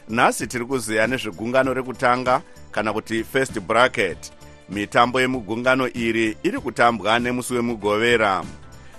nhasi 0.09 0.47
tiri 0.47 0.65
kuziya 0.65 1.07
nezvegungano 1.07 1.73
rekutanga 1.73 2.41
kana 2.71 2.93
kuti 2.93 3.23
first 3.23 3.59
bracket. 3.59 4.31
Mitambo 4.69 5.21
yemugungano 5.21 5.87
iri 5.93 6.37
iri 6.43 6.59
kutambwa 6.59 7.19
nemusi 7.19 7.53
wemugovera. 7.53 8.43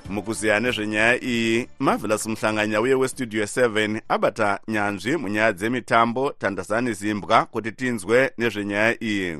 Mukuziya 0.08 0.60
nezvenyaya 0.60 1.24
iyi 1.24 1.68
marvelous 1.78 2.26
muhlanganya 2.26 2.80
uye 2.80 2.94
westudio 2.94 3.44
7 3.44 4.00
abata 4.08 4.60
nyanzvi 4.68 5.16
munyaya 5.16 5.52
dzemitambo 5.52 6.32
tandazani 6.38 6.92
zimbwa 6.92 7.46
kuti 7.46 7.72
tinzwe 7.72 8.30
nezvenyaya 8.38 9.04
iyi 9.04 9.38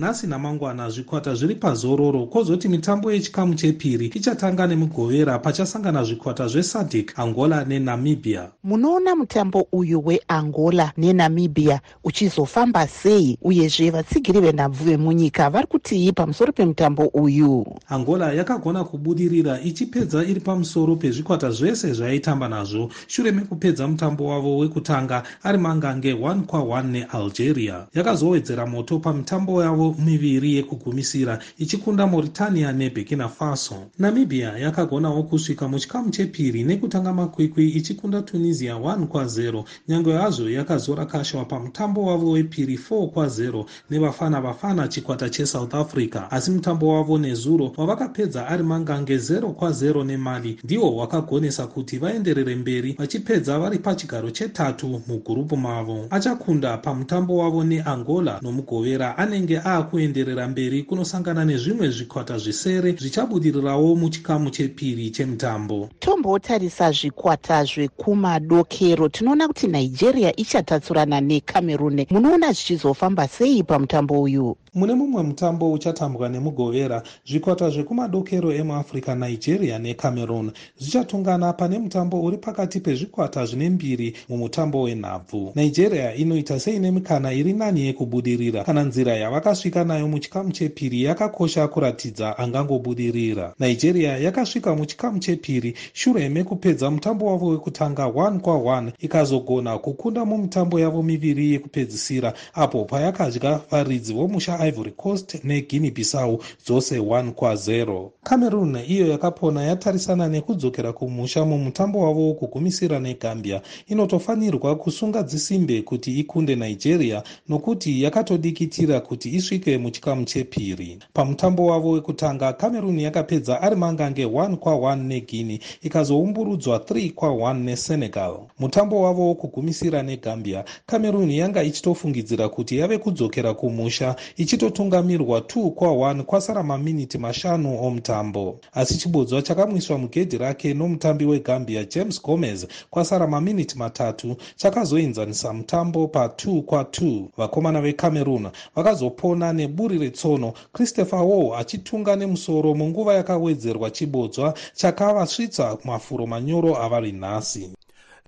nhasi 0.00 0.26
namangwana 0.26 0.90
zvikwata 0.90 1.34
zviri 1.34 1.54
pazororo 1.54 2.26
kwozoti 2.26 2.68
mitambo 2.68 3.12
yechikamu 3.12 3.54
chepiri 3.54 4.06
ichatanga 4.06 4.66
nemugovera 4.66 5.38
pachasangana 5.38 6.04
zvikwata 6.04 6.48
zvesadc 6.48 7.12
angola 7.16 7.64
nenamibia. 7.64 8.48
Munoona 8.64 9.16
mutambo 9.16 9.66
uyu 9.72 10.06
weangola 10.06 10.92
nenamibia 10.96 11.80
uchizofamba 12.04 12.86
sei 12.86 13.38
uyezve 13.42 13.90
vatsigiri 13.90 14.40
venhabvu 14.40 14.84
vemunyika 14.84 15.50
vari 15.50 15.66
kutii 15.66 16.12
pamusoro 16.12 16.52
pemutambo 16.52 17.06
uyu? 17.06 17.66
Angola 17.88 18.32
yakagona 18.32 18.84
kubudirira 18.84 19.60
ichipedza 19.60 20.24
iri 20.24 20.40
pamusoro 20.40 20.96
pezvikwata 20.96 21.50
zvese 21.50 21.92
zvaaitamba 21.92 22.48
nazvo. 22.48 22.90
Shure 23.06 23.32
mekupedza 23.32 23.88
mutambo 23.88 24.26
wavo 24.26 24.58
wekutanga 24.58 25.22
ari 25.42 25.58
mangange 25.58 26.14
1 26.14 26.40
kwa1 26.42 26.84
nealgeria. 26.84 27.86
Yakazowedzera 27.94 28.66
moto 28.66 28.98
pamitambo 28.98 29.62
yavo 29.62 29.89
miviri 29.98 30.54
yekugumisira 30.54 31.38
ichikunda 31.58 32.06
mauritania 32.06 32.72
neburkina 32.72 33.28
faso. 33.28 33.74
Namibia 33.98 34.48
yakagonawo 34.58 35.22
kusvika 35.22 35.68
muchikamu 35.68 36.10
chepiri 36.10 36.64
nekutanga 36.64 37.12
makwikwi 37.12 37.68
ichikunda 37.68 38.22
tunisia 38.22 38.74
1 38.74 39.04
kwa0 39.06 39.64
nyange 39.88 40.10
yazvo 40.10 40.50
yakazorakashwa 40.50 41.44
pamutambo 41.44 42.02
wavo 42.06 42.30
wepiri 42.30 42.76
4 42.90 43.06
kwa0 43.06 43.64
nevafana 43.90 44.40
vafana 44.40 44.88
chikwata 44.88 45.30
chesouth 45.30 45.74
africa. 45.74 46.22
Asi 46.30 46.50
mutambo 46.50 46.88
wavo 46.94 47.18
nezuro 47.18 47.72
wavakapedza 47.76 48.46
ari 48.48 48.62
mangange 48.62 49.16
0 49.16 49.40
kwa0 49.52 50.04
nemali 50.04 50.58
ndiwo 50.64 50.96
wakagonesa 50.96 51.66
kuti 51.66 51.98
vaenderere 51.98 52.54
mberi 52.56 52.92
vachipedza 52.92 53.58
vari 53.58 53.78
pachigaro 53.78 54.30
chetatu 54.30 55.00
mugurupu 55.08 55.56
mavo. 55.56 56.06
Achakunda 56.10 56.76
pamutambo 56.76 57.36
wavo 57.36 57.64
neangola 57.64 58.38
nomugovera 58.42 59.18
anenge 59.18 59.58
aakuenderera 59.70 60.48
mberi 60.48 60.82
kunosangana 60.82 61.44
nezvimwe 61.44 61.90
zvikwata 61.90 62.38
zvisere 62.38 62.92
zvichabudirirawo 62.92 63.96
muchikamu 63.96 64.50
chepiri 64.50 65.10
chemutambo. 65.10 65.88
Tombotarisa 65.98 66.92
zvikwata 66.92 67.64
zvekumadokero. 67.64 69.08
Tinoona 69.08 69.48
kuti 69.48 69.66
nigeria 69.66 70.36
ichatatsurana 70.36 71.20
necameroon. 71.20 72.06
Munoona 72.10 72.52
zvichizofamba 72.52 73.28
sei 73.28 73.62
pamutambo 73.62 74.22
uyu 74.22 74.56
mune 74.74 74.94
mumwe 74.94 75.22
mutambo 75.22 75.72
uchatambwa 75.72 76.28
nemugovera 76.28 77.02
zvikwata 77.26 77.70
zvekumadokero 77.70 78.52
emuafrica 78.52 79.14
nigeria 79.14 79.78
necameroon. 79.78 80.52
Zvichatongana 80.78 81.52
pane 81.52 81.78
mutambo 81.78 82.22
uri 82.22 82.36
pakati 82.36 82.80
pezvikwata 82.80 83.46
zvine 83.46 83.70
mbiri 83.70 84.16
mumutambo 84.28 84.82
wenhabvu. 84.82 85.52
Nigeria 85.54 86.14
inoita 86.14 86.60
seine 86.60 86.90
mikana 86.90 87.32
iri 87.32 87.52
nani 87.52 87.86
yekubudirira 87.86 88.64
kana 88.64 88.82
nzira 88.82 89.16
yavakasvika 89.16 89.84
nayo 89.84 90.08
muchikamu 90.08 90.52
chepiri 90.52 91.02
yakakosha 91.02 91.68
kuratidza 91.68 92.38
angangobudirira. 92.38 93.54
Nigeria 93.58 94.18
yakasvika 94.18 94.74
muchikamu 94.74 95.18
chepiri 95.18 95.74
shure 95.92 96.28
mekupedza 96.28 96.90
mutambo 96.90 97.26
wavo 97.26 97.46
wekutanga 97.46 98.04
1 98.04 98.38
kwa1 98.38 98.90
ikazogona 98.98 99.78
kukunda 99.78 100.24
mumitambo 100.24 100.80
yavo 100.80 101.02
miviri 101.02 101.52
yekupedzisira 101.52 102.32
apo 102.54 102.84
payakadya 102.84 103.60
varidzi 103.70 104.12
vomusha 104.12 104.59
ivory 104.68 104.90
coast 104.90 105.44
neguinea 105.44 105.90
bissau 105.90 106.42
dzose 106.66 106.98
1 106.98 107.30
kwa0 107.30 108.08
cameroon 108.22 108.78
iyo 108.88 109.08
yakapona 109.08 109.62
yatarisana 109.64 110.28
nekudzokera 110.28 110.92
kumusha 110.92 111.44
mumutambo 111.44 111.98
wavo 112.00 112.20
wokugumisira 112.28 113.00
negambia. 113.00 113.62
Inotofanirwa 113.88 114.76
kusunga 114.76 115.22
dzisimbe 115.22 115.82
kuti 115.82 116.18
ikunde 116.20 116.56
nigeria 116.56 117.22
nokuti 117.48 118.02
yakatodikitira 118.02 119.00
kuti 119.00 119.28
isvike 119.36 119.78
muchikamu 119.78 120.24
chepiri. 120.24 120.98
Pamutambo 121.12 121.66
wavo 121.66 121.90
wekutanga 121.90 122.52
cameroon 122.52 122.98
yakapedza 123.00 123.62
ari 123.62 123.76
mangange 123.76 124.24
1 124.26 124.54
kwa1 124.54 124.96
neguinea 124.96 125.58
ikazoumburudzwa 125.82 126.78
3 126.78 127.12
kwa1 127.12 127.54
nesenegal. 127.58 128.34
Mutambo 128.58 129.02
wavo 129.02 129.26
wokugumisira 129.26 130.02
negambia 130.02 130.64
cameroon 130.86 131.30
yanga 131.30 131.62
ichitofungidzira 131.62 132.48
kuti 132.48 132.78
yave 132.78 132.98
kudzokera 132.98 133.54
kumusha 133.54 134.16
ichitotungamirwa 134.54 135.40
2 135.40 135.70
kwa1 135.70 136.22
kwasara 136.22 136.62
maminiti 136.62 137.18
mashanu 137.18 137.84
omutambo 137.84 138.58
asi 138.72 138.98
chibodzwa 138.98 139.42
chakamwiswa 139.42 139.98
mugedhi 139.98 140.38
rake 140.38 140.74
nomutambi 140.74 141.24
wegambia 141.24 141.84
james 141.84 142.22
gomez 142.22 142.66
kwasara 142.90 143.26
maminiti 143.26 143.78
matatu 143.78 144.36
chakazoenzanisa 144.56 145.52
mutambo 145.52 146.04
pa2 146.04 146.62
kwa2 146.62 147.24
vakomana 147.36 147.80
vecameroon 147.80 148.48
vakazopona 148.76 149.52
neburi 149.52 149.98
retsono 149.98 150.52
christopher 150.72 151.18
war 151.22 151.60
achitunga 151.60 152.16
nemusoro 152.16 152.74
munguva 152.74 153.14
yakawedzerwa 153.14 153.90
chibodzwa 153.90 154.54
chakavasvitsa 154.74 155.78
mafuro 155.84 156.26
manyoro 156.26 156.76
avari 156.82 157.12
nhasi 157.12 157.70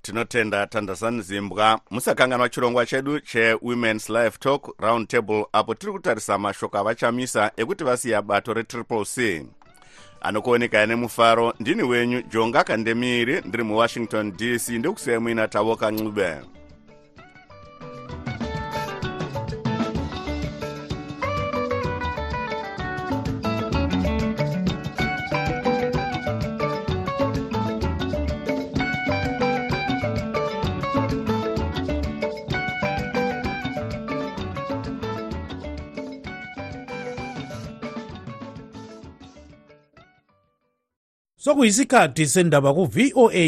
tinotenda 0.02 0.66
tandazani 0.66 1.22
zimbwa 1.22 1.80
musakanganwa 1.90 2.48
chirongwa 2.48 2.86
chedu 2.86 3.20
chewomens 3.20 4.08
life 4.08 4.38
talk 4.38 4.74
round 4.80 5.08
table 5.08 5.46
apo 5.52 5.74
tiri 5.74 5.92
kutarisa 5.92 6.38
mashoko 6.38 6.78
avachamisa 6.78 7.50
ekuti 7.56 7.84
vasiya 7.84 8.22
bato 8.22 8.54
retriple 8.54 9.04
c. 9.04 9.46
Anokuonekai 10.20 10.86
nemufaro 10.86 11.54
ndini 11.60 11.82
wenyu 11.82 12.22
jonga 12.22 12.64
kandemiri 12.64 13.40
ndiri 13.44 13.62
muwashington 13.64 14.32
dc 14.36 14.68
ndekusiyai 14.68 15.18
muina 15.20 15.48
tavoka 15.48 15.90
ncube 15.90 16.36
sokuyisikhathi 41.44 42.26
sendaba 42.26 42.70
ku-voa 42.74 43.44